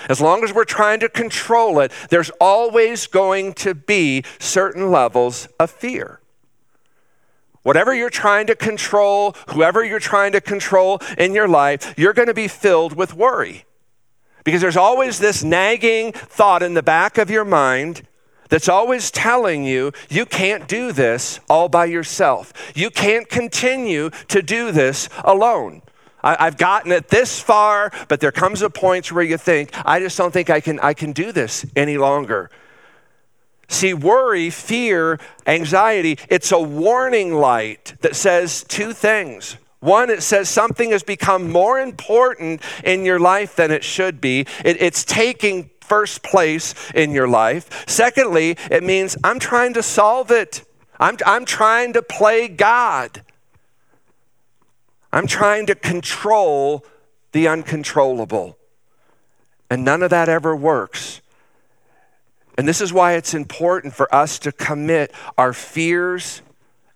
as 0.10 0.22
long 0.22 0.44
as 0.44 0.54
we're 0.54 0.66
trying 0.66 1.00
to 1.02 1.10
control 1.10 1.80
it, 1.80 1.92
there's 2.10 2.30
always 2.42 3.08
going 3.08 3.54
to 3.54 3.74
be 3.74 4.24
certain 4.40 4.92
levels 4.92 5.48
of 5.60 5.72
fear. 5.72 6.20
Whatever 7.64 7.94
you're 7.94 8.10
trying 8.10 8.48
to 8.48 8.56
control, 8.56 9.36
whoever 9.50 9.84
you're 9.84 10.00
trying 10.00 10.34
to 10.34 10.42
control 10.42 11.00
in 11.18 11.34
your 11.34 11.48
life, 11.48 11.94
you're 11.98 12.14
going 12.14 12.28
to 12.28 12.34
be 12.34 12.50
filled 12.50 12.96
with 12.96 13.14
worry. 13.14 13.66
Because 14.44 14.62
there's 14.62 14.78
always 14.78 15.20
this 15.20 15.44
nagging 15.44 16.12
thought 16.12 16.62
in 16.62 16.74
the 16.74 16.84
back 16.84 17.18
of 17.18 17.30
your 17.30 17.46
mind 17.46 18.06
that's 18.50 18.68
always 18.68 19.10
telling 19.10 19.64
you 19.64 19.94
you 20.10 20.26
can't 20.26 20.68
do 20.68 20.92
this 20.92 21.40
all 21.50 21.70
by 21.70 21.86
yourself. 21.86 22.54
You 22.76 22.90
can't 22.90 23.30
continue 23.30 24.10
to 24.28 24.42
do 24.42 24.74
this 24.74 25.08
alone. 25.24 25.82
I, 26.24 26.46
have 26.46 26.58
gotten 26.58 26.92
it 26.92 27.10
this 27.10 27.40
far, 27.40 27.92
but 28.08 28.20
there 28.20 28.32
comes 28.32 28.62
a 28.62 28.70
point 28.70 29.12
where 29.12 29.24
you 29.24 29.38
think, 29.38 29.72
I 29.86 30.00
just 30.00 30.18
don't 30.18 30.32
think 30.32 30.50
I 30.50 30.62
can, 30.62 30.80
I 30.80 30.94
can 30.94 31.12
do 31.12 31.32
this 31.32 31.66
any 31.76 31.98
longer. 31.98 32.50
See, 33.68 33.94
worry, 33.94 34.50
fear, 34.50 35.20
anxiety, 35.48 36.18
it's 36.30 36.52
a 36.52 36.60
warning 36.60 37.34
light 37.34 37.96
that 38.02 38.16
says 38.16 38.64
two 38.64 38.94
things. 38.94 39.58
One, 39.80 40.10
it 40.10 40.24
says 40.24 40.48
something 40.48 40.92
has 40.92 41.04
become 41.04 41.52
more 41.52 41.80
important 41.80 42.62
in 42.86 43.04
your 43.04 43.20
life 43.20 43.56
than 43.58 43.72
it 43.72 43.84
should 43.84 44.22
be. 44.22 44.42
It, 44.64 44.82
it's 44.82 45.04
taking 45.04 45.70
first 45.82 46.24
place 46.24 46.74
in 46.94 47.12
your 47.12 47.28
life. 47.28 47.84
Secondly, 47.88 48.58
it 48.72 48.82
means 48.82 49.18
I'm 49.24 49.40
trying 49.40 49.74
to 49.74 49.84
solve 49.84 50.32
it. 50.32 50.64
I'm, 51.00 51.18
I'm 51.26 51.44
trying 51.44 51.94
to 51.94 52.02
play 52.02 52.48
God. 52.48 53.24
I'm 55.14 55.28
trying 55.28 55.68
to 55.68 55.76
control 55.76 56.84
the 57.34 57.48
uncontrollable. 57.48 58.58
And 59.70 59.86
none 59.86 60.02
of 60.02 60.10
that 60.10 60.28
ever 60.28 60.56
works. 60.56 61.22
And 62.58 62.68
this 62.68 62.82
is 62.82 62.92
why 62.92 63.14
it's 63.14 63.36
important 63.36 63.94
for 63.94 64.14
us 64.14 64.40
to 64.40 64.52
commit 64.52 65.14
our 65.38 65.54
fears 65.54 66.42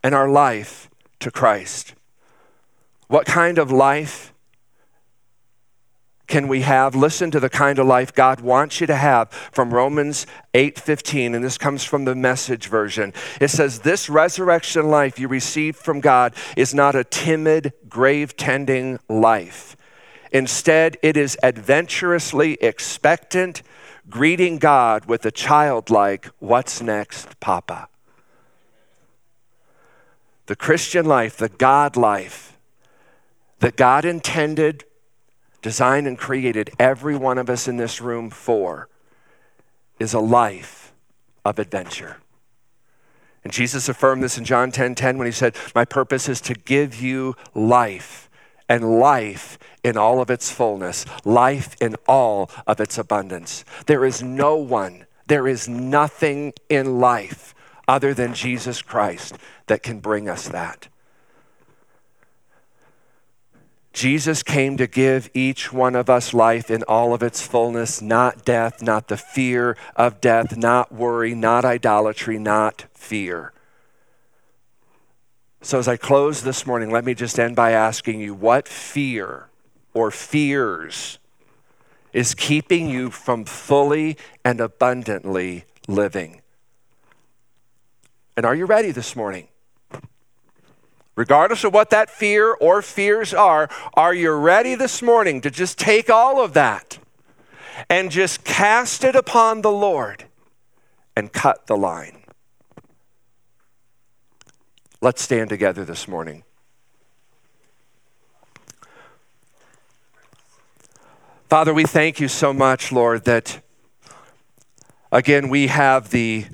and 0.03 0.15
our 0.15 0.27
life 0.27 0.89
to 1.19 1.29
Christ. 1.29 1.93
What 3.07 3.27
kind 3.27 3.59
of 3.59 3.71
life 3.71 4.33
can 6.27 6.47
we 6.49 6.61
have? 6.61 6.93
Listen 6.93 7.31
to 7.31 7.39
the 7.39 7.49
kind 7.49 7.79
of 7.79 7.87
life 7.87 8.13
God 8.13 8.41
wants 8.41 8.81
you 8.81 8.87
to 8.87 8.95
have 8.95 9.31
from 9.31 9.73
Romans 9.73 10.27
8:15 10.53 11.33
and 11.33 11.43
this 11.43 11.57
comes 11.57 11.83
from 11.83 12.05
the 12.05 12.15
message 12.15 12.67
version. 12.67 13.13
It 13.39 13.47
says 13.47 13.79
this 13.79 14.09
resurrection 14.09 14.89
life 14.89 15.17
you 15.17 15.27
received 15.27 15.77
from 15.77 16.01
God 16.01 16.35
is 16.57 16.73
not 16.73 16.95
a 16.95 17.03
timid 17.03 17.73
grave 17.87 18.35
tending 18.35 18.99
life. 19.07 19.77
Instead, 20.31 20.97
it 21.01 21.15
is 21.15 21.37
adventurously 21.41 22.55
expectant, 22.55 23.63
greeting 24.09 24.57
God 24.57 25.05
with 25.05 25.25
a 25.25 25.31
childlike, 25.31 26.29
What's 26.39 26.81
next, 26.81 27.39
Papa? 27.39 27.87
The 30.47 30.55
Christian 30.55 31.05
life, 31.05 31.37
the 31.37 31.49
God 31.49 31.95
life 31.95 32.57
that 33.59 33.75
God 33.75 34.05
intended, 34.05 34.85
designed, 35.61 36.07
and 36.07 36.17
created 36.17 36.69
every 36.79 37.15
one 37.15 37.37
of 37.37 37.49
us 37.49 37.67
in 37.67 37.77
this 37.77 38.01
room 38.01 38.29
for 38.29 38.87
is 39.99 40.13
a 40.13 40.19
life 40.19 40.93
of 41.43 41.59
adventure. 41.59 42.17
And 43.43 43.53
Jesus 43.53 43.87
affirmed 43.87 44.21
this 44.21 44.37
in 44.37 44.45
John 44.45 44.71
10 44.71 44.95
10 44.95 45.17
when 45.17 45.25
he 45.25 45.31
said, 45.31 45.55
My 45.73 45.85
purpose 45.85 46.27
is 46.27 46.41
to 46.41 46.53
give 46.53 47.01
you 47.01 47.35
life 47.53 48.29
and 48.69 48.99
life 48.99 49.57
in 49.83 49.95
all 49.95 50.19
of 50.19 50.29
its 50.29 50.51
fullness, 50.51 51.05
life 51.23 51.75
in 51.79 51.95
all 52.07 52.51
of 52.65 52.81
its 52.81 52.97
abundance. 52.97 53.63
There 53.85 54.03
is 54.03 54.21
no 54.21 54.57
one, 54.57 55.05
there 55.27 55.47
is 55.47 55.69
nothing 55.69 56.53
in 56.67 56.99
life 56.99 57.55
other 57.87 58.13
than 58.13 58.33
Jesus 58.33 58.81
Christ 58.81 59.37
that 59.67 59.81
can 59.81 59.99
bring 59.99 60.27
us 60.27 60.49
that. 60.49 60.89
Jesus 63.97 64.43
came 64.43 64.77
to 64.77 64.85
give 64.85 65.27
each 65.33 65.73
one 65.73 65.95
of 65.95 66.07
us 66.07 66.31
life 66.31 66.69
in 66.69 66.83
all 66.83 67.15
of 67.15 67.23
its 67.23 67.41
fullness, 67.41 67.99
not 67.99 68.45
death, 68.45 68.79
not 68.79 69.07
the 69.07 69.17
fear 69.17 69.75
of 69.95 70.21
death, 70.21 70.55
not 70.55 70.91
worry, 70.91 71.33
not 71.33 71.65
idolatry, 71.65 72.37
not 72.37 72.85
fear. 72.93 73.53
So, 75.63 75.79
as 75.79 75.87
I 75.87 75.97
close 75.97 76.43
this 76.43 76.67
morning, 76.67 76.91
let 76.91 77.05
me 77.05 77.15
just 77.15 77.39
end 77.39 77.55
by 77.55 77.71
asking 77.71 78.19
you 78.19 78.35
what 78.35 78.67
fear 78.67 79.49
or 79.95 80.11
fears 80.11 81.17
is 82.13 82.35
keeping 82.35 82.87
you 82.91 83.09
from 83.09 83.45
fully 83.45 84.15
and 84.45 84.61
abundantly 84.61 85.65
living? 85.87 86.41
And 88.35 88.45
are 88.45 88.53
you 88.53 88.65
ready 88.65 88.91
this 88.91 89.15
morning? 89.15 89.47
Regardless 91.17 91.63
of 91.63 91.73
what 91.73 91.89
that 91.89 92.11
fear 92.11 92.53
or 92.53 92.83
fears 92.83 93.33
are, 93.33 93.67
are 93.95 94.13
you 94.13 94.31
ready 94.31 94.75
this 94.75 95.01
morning 95.01 95.41
to 95.41 95.49
just 95.49 95.79
take 95.79 96.11
all 96.11 96.43
of 96.43 96.53
that 96.53 96.99
and 97.89 98.11
just 98.11 98.43
cast 98.43 99.03
it 99.03 99.15
upon 99.15 99.63
the 99.63 99.71
Lord 99.71 100.25
and 101.15 101.33
cut 101.33 101.65
the 101.65 101.75
line? 101.75 102.23
Let's 105.01 105.23
stand 105.23 105.49
together 105.49 105.83
this 105.83 106.07
morning. 106.07 106.43
Father, 111.49 111.73
we 111.73 111.85
thank 111.85 112.19
you 112.19 112.27
so 112.27 112.53
much, 112.53 112.91
Lord, 112.91 113.25
that 113.25 113.63
again 115.11 115.49
we 115.49 115.65
have 115.65 116.11
the 116.11 116.45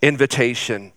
invitation 0.00 0.92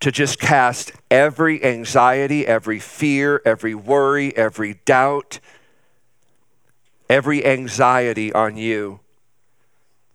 to 0.00 0.10
just 0.10 0.40
cast 0.40 0.92
every 1.10 1.62
anxiety, 1.62 2.46
every 2.46 2.78
fear, 2.78 3.42
every 3.44 3.74
worry, 3.74 4.34
every 4.36 4.80
doubt, 4.84 5.40
every 7.08 7.44
anxiety 7.44 8.32
on 8.32 8.56
you 8.56 9.00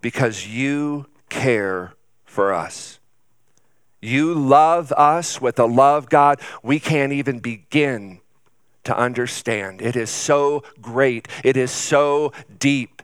because 0.01 0.47
you 0.47 1.05
care 1.29 1.93
for 2.23 2.53
us. 2.53 2.99
You 4.01 4.33
love 4.33 4.91
us 4.91 5.41
with 5.41 5.57
a 5.59 5.65
love, 5.65 6.09
God, 6.09 6.39
we 6.61 6.79
can't 6.79 7.11
even 7.11 7.39
begin 7.39 8.19
to 8.83 8.95
understand. 8.95 9.81
It 9.81 9.95
is 9.95 10.09
so 10.09 10.63
great. 10.81 11.27
It 11.43 11.57
is 11.57 11.71
so 11.71 12.31
deep. 12.59 13.01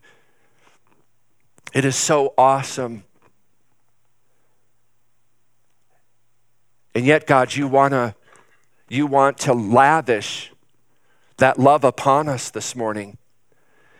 It 1.73 1.85
is 1.85 1.95
so 1.95 2.33
awesome. 2.37 3.03
And 6.93 7.05
yet, 7.05 7.25
God, 7.25 7.55
you 7.55 7.67
want 7.67 7.91
to 7.93 8.15
you 8.89 9.07
want 9.07 9.37
to 9.39 9.53
lavish 9.53 10.51
that 11.37 11.57
love 11.57 11.83
upon 11.83 12.27
us 12.27 12.49
this 12.49 12.75
morning. 12.75 13.17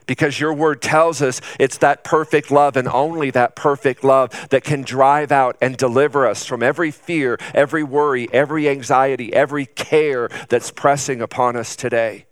Because 0.06 0.40
your 0.40 0.54
word 0.54 0.82
tells 0.82 1.22
us 1.22 1.40
it's 1.58 1.78
that 1.78 2.04
perfect 2.04 2.52
love 2.52 2.76
and 2.76 2.88
only 2.90 3.32
that 3.32 3.56
perfect 3.56 4.04
love 4.04 4.50
that 4.50 4.64
can 4.66 4.82
drive 4.82 5.32
out 5.32 5.56
and 5.62 5.78
deliver 5.78 6.28
us 6.28 6.46
from 6.46 6.62
every 6.62 6.92
fear, 6.92 7.38
every 7.54 7.84
worry, 7.84 8.28
every 8.34 8.68
anxiety, 8.68 9.32
every 9.34 9.66
care 9.66 10.28
that's 10.50 10.72
pressing 10.72 11.22
upon 11.22 11.56
us 11.56 11.78
today. 11.78 12.26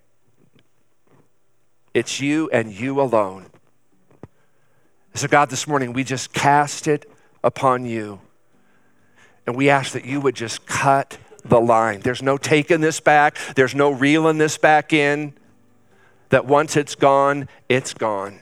It's 1.93 2.20
you 2.20 2.49
and 2.51 2.74
you 2.74 2.99
alone. 2.99 3.45
So, 5.14 5.28
God, 5.28 5.49
this 5.49 5.68
morning 5.68 5.93
we 5.93 6.03
just 6.03 6.34
cast 6.34 6.88
it 6.88 7.10
upon 7.43 7.86
you. 7.86 8.20
And 9.50 9.58
we 9.58 9.72
ask 9.72 9.93
that 9.93 10.06
you 10.06 10.22
would 10.22 10.36
just 10.36 10.68
cut 10.68 11.18
the 11.43 11.60
line. 11.60 12.02
There's 12.02 12.22
no 12.22 12.38
taking 12.38 12.82
this 12.82 13.00
back, 13.00 13.36
there's 13.56 13.74
no 13.74 13.89
reeling 13.89 14.38
this 14.38 14.60
back 14.60 14.93
in. 14.93 15.34
That 16.30 16.45
once 16.45 16.78
it's 16.78 16.93
gone, 16.93 17.50
it's 17.68 17.95
gone. 17.95 18.41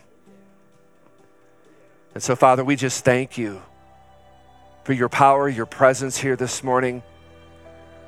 And 2.13 2.21
so, 2.21 2.35
Father, 2.35 2.61
we 2.61 2.75
just 2.75 3.05
thank 3.05 3.37
you 3.37 3.61
for 4.83 4.91
your 4.91 5.07
power, 5.07 5.47
your 5.47 5.65
presence 5.65 6.17
here 6.17 6.35
this 6.35 6.61
morning. 6.61 7.01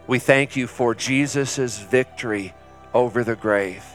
We 0.06 0.20
thank 0.20 0.58
you 0.58 0.68
for 0.68 0.94
Jesus' 0.94 1.80
victory 1.80 2.54
over 2.94 3.24
the 3.24 3.38
grave. 3.38 3.86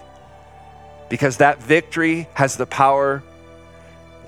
Because 1.11 1.37
that 1.37 1.63
victory 1.63 2.27
has 2.33 2.57
the 2.57 2.65
power 2.65 3.23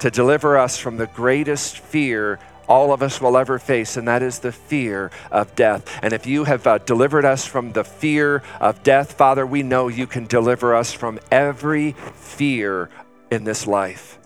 to 0.01 0.11
deliver 0.11 0.59
us 0.59 0.77
from 0.77 0.99
the 0.99 1.07
greatest 1.07 1.79
fear 1.79 2.39
all 2.69 2.93
of 2.93 3.03
us 3.03 3.21
will 3.21 3.37
ever 3.37 3.59
face, 3.59 3.97
and 3.97 4.09
that 4.09 4.23
is 4.23 4.41
the 4.41 4.53
fear 4.53 5.11
of 5.31 5.55
death. 5.55 5.99
And 6.03 6.13
if 6.13 6.27
you 6.27 6.45
have 6.45 6.67
uh, 6.67 6.79
delivered 6.79 7.25
us 7.25 7.45
from 7.45 7.73
the 7.73 7.85
fear 7.85 8.43
of 8.61 8.83
death, 8.83 9.13
Father, 9.13 9.47
we 9.47 9.63
know 9.63 9.89
you 9.89 10.07
can 10.07 10.27
deliver 10.27 10.75
us 10.75 10.93
from 10.93 11.21
every 11.31 11.93
fear 12.15 12.91
in 13.31 13.45
this 13.45 13.67
life. 13.67 14.19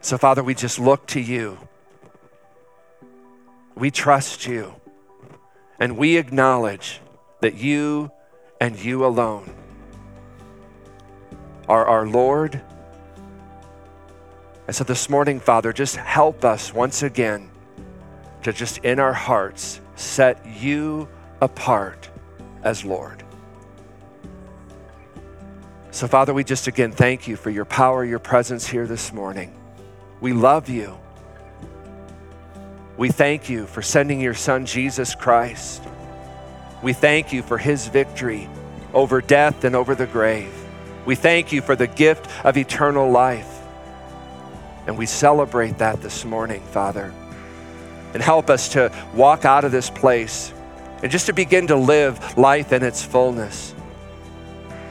So, 0.00 0.18
Father, 0.18 0.42
we 0.42 0.54
just 0.54 0.78
look 0.78 1.06
to 1.08 1.20
you. 1.20 1.58
We 3.74 3.90
trust 3.90 4.46
you. 4.46 4.74
And 5.80 5.96
we 5.96 6.16
acknowledge 6.16 7.00
that 7.40 7.54
you 7.54 8.10
and 8.60 8.78
you 8.78 9.04
alone 9.04 9.52
are 11.68 11.86
our 11.86 12.06
Lord 12.06 12.60
and 14.66 14.74
so 14.74 14.84
this 14.84 15.10
morning, 15.10 15.40
Father, 15.40 15.72
just 15.72 15.96
help 15.96 16.44
us 16.44 16.72
once 16.72 17.02
again 17.02 17.50
to 18.42 18.52
just 18.52 18.78
in 18.78 18.98
our 18.98 19.12
hearts 19.12 19.80
set 19.96 20.44
you 20.46 21.08
apart 21.40 22.08
as 22.62 22.84
Lord. 22.84 23.22
So, 25.90 26.08
Father, 26.08 26.34
we 26.34 26.44
just 26.44 26.66
again 26.66 26.92
thank 26.92 27.28
you 27.28 27.36
for 27.36 27.50
your 27.50 27.64
power, 27.64 28.04
your 28.04 28.18
presence 28.18 28.66
here 28.66 28.86
this 28.86 29.12
morning. 29.12 29.54
We 30.20 30.32
love 30.32 30.68
you. 30.68 30.98
We 32.96 33.10
thank 33.10 33.48
you 33.48 33.66
for 33.66 33.82
sending 33.82 34.20
your 34.20 34.34
Son, 34.34 34.66
Jesus 34.66 35.14
Christ. 35.14 35.82
We 36.82 36.92
thank 36.92 37.32
you 37.32 37.42
for 37.42 37.58
his 37.58 37.88
victory 37.88 38.48
over 38.92 39.20
death 39.20 39.64
and 39.64 39.76
over 39.76 39.94
the 39.94 40.06
grave. 40.06 40.52
We 41.04 41.14
thank 41.14 41.52
you 41.52 41.60
for 41.60 41.76
the 41.76 41.86
gift 41.86 42.28
of 42.44 42.56
eternal 42.56 43.10
life. 43.10 43.53
And 44.86 44.98
we 44.98 45.06
celebrate 45.06 45.78
that 45.78 46.02
this 46.02 46.24
morning, 46.24 46.62
Father. 46.62 47.12
And 48.12 48.22
help 48.22 48.50
us 48.50 48.68
to 48.70 48.92
walk 49.14 49.44
out 49.44 49.64
of 49.64 49.72
this 49.72 49.90
place 49.90 50.52
and 51.02 51.10
just 51.10 51.26
to 51.26 51.32
begin 51.32 51.66
to 51.68 51.76
live 51.76 52.38
life 52.38 52.72
in 52.72 52.82
its 52.82 53.04
fullness. 53.04 53.74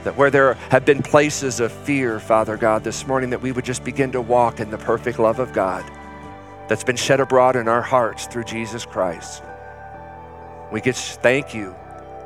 That 0.03 0.17
where 0.17 0.29
there 0.29 0.55
have 0.69 0.85
been 0.85 1.01
places 1.01 1.59
of 1.59 1.71
fear, 1.71 2.19
Father 2.19 2.57
God, 2.57 2.83
this 2.83 3.07
morning, 3.07 3.29
that 3.29 3.41
we 3.41 3.51
would 3.51 3.65
just 3.65 3.83
begin 3.83 4.11
to 4.11 4.21
walk 4.21 4.59
in 4.59 4.69
the 4.69 4.77
perfect 4.77 5.19
love 5.19 5.39
of 5.39 5.53
God. 5.53 5.83
that's 6.67 6.83
been 6.83 6.95
shed 6.95 7.19
abroad 7.19 7.55
in 7.55 7.67
our 7.67 7.81
hearts 7.81 8.25
through 8.25 8.45
Jesus 8.45 8.85
Christ. 8.85 9.43
We 10.71 10.81
get 10.81 10.95
thank 10.95 11.53
you 11.53 11.75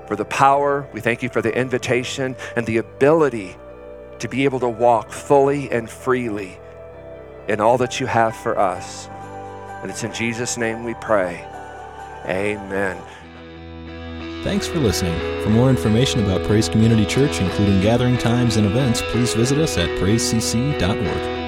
for 0.08 0.16
the 0.16 0.26
power. 0.26 0.88
We 0.94 1.02
thank 1.02 1.22
you 1.22 1.30
for 1.30 1.42
the 1.42 1.54
invitation 1.54 2.36
and 2.56 2.66
the 2.66 2.78
ability 2.78 3.58
to 4.20 4.28
be 4.28 4.46
able 4.46 4.60
to 4.62 4.70
walk 4.70 5.12
fully 5.12 5.70
and 5.72 5.90
freely 5.90 6.58
in 7.48 7.60
all 7.60 7.78
that 7.78 8.00
you 8.00 8.06
have 8.06 8.36
for 8.36 8.58
us. 8.58 9.08
And 9.82 9.92
it's 9.92 10.04
in 10.04 10.14
Jesus' 10.14 10.58
name 10.58 10.84
we 10.84 10.94
pray. 10.96 11.46
Amen. 12.26 12.98
Thanks 14.44 14.68
for 14.68 14.80
listening. 14.80 15.18
For 15.44 15.50
more 15.50 15.70
information 15.70 16.24
about 16.24 16.46
Praise 16.46 16.70
Community 16.70 17.06
Church, 17.06 17.40
including 17.40 17.82
gathering 17.82 18.18
times 18.18 18.58
and 18.58 18.66
events, 18.66 19.02
please 19.12 19.34
visit 19.34 19.58
us 19.58 19.78
at 19.78 19.90
praisecc.org. 20.00 21.47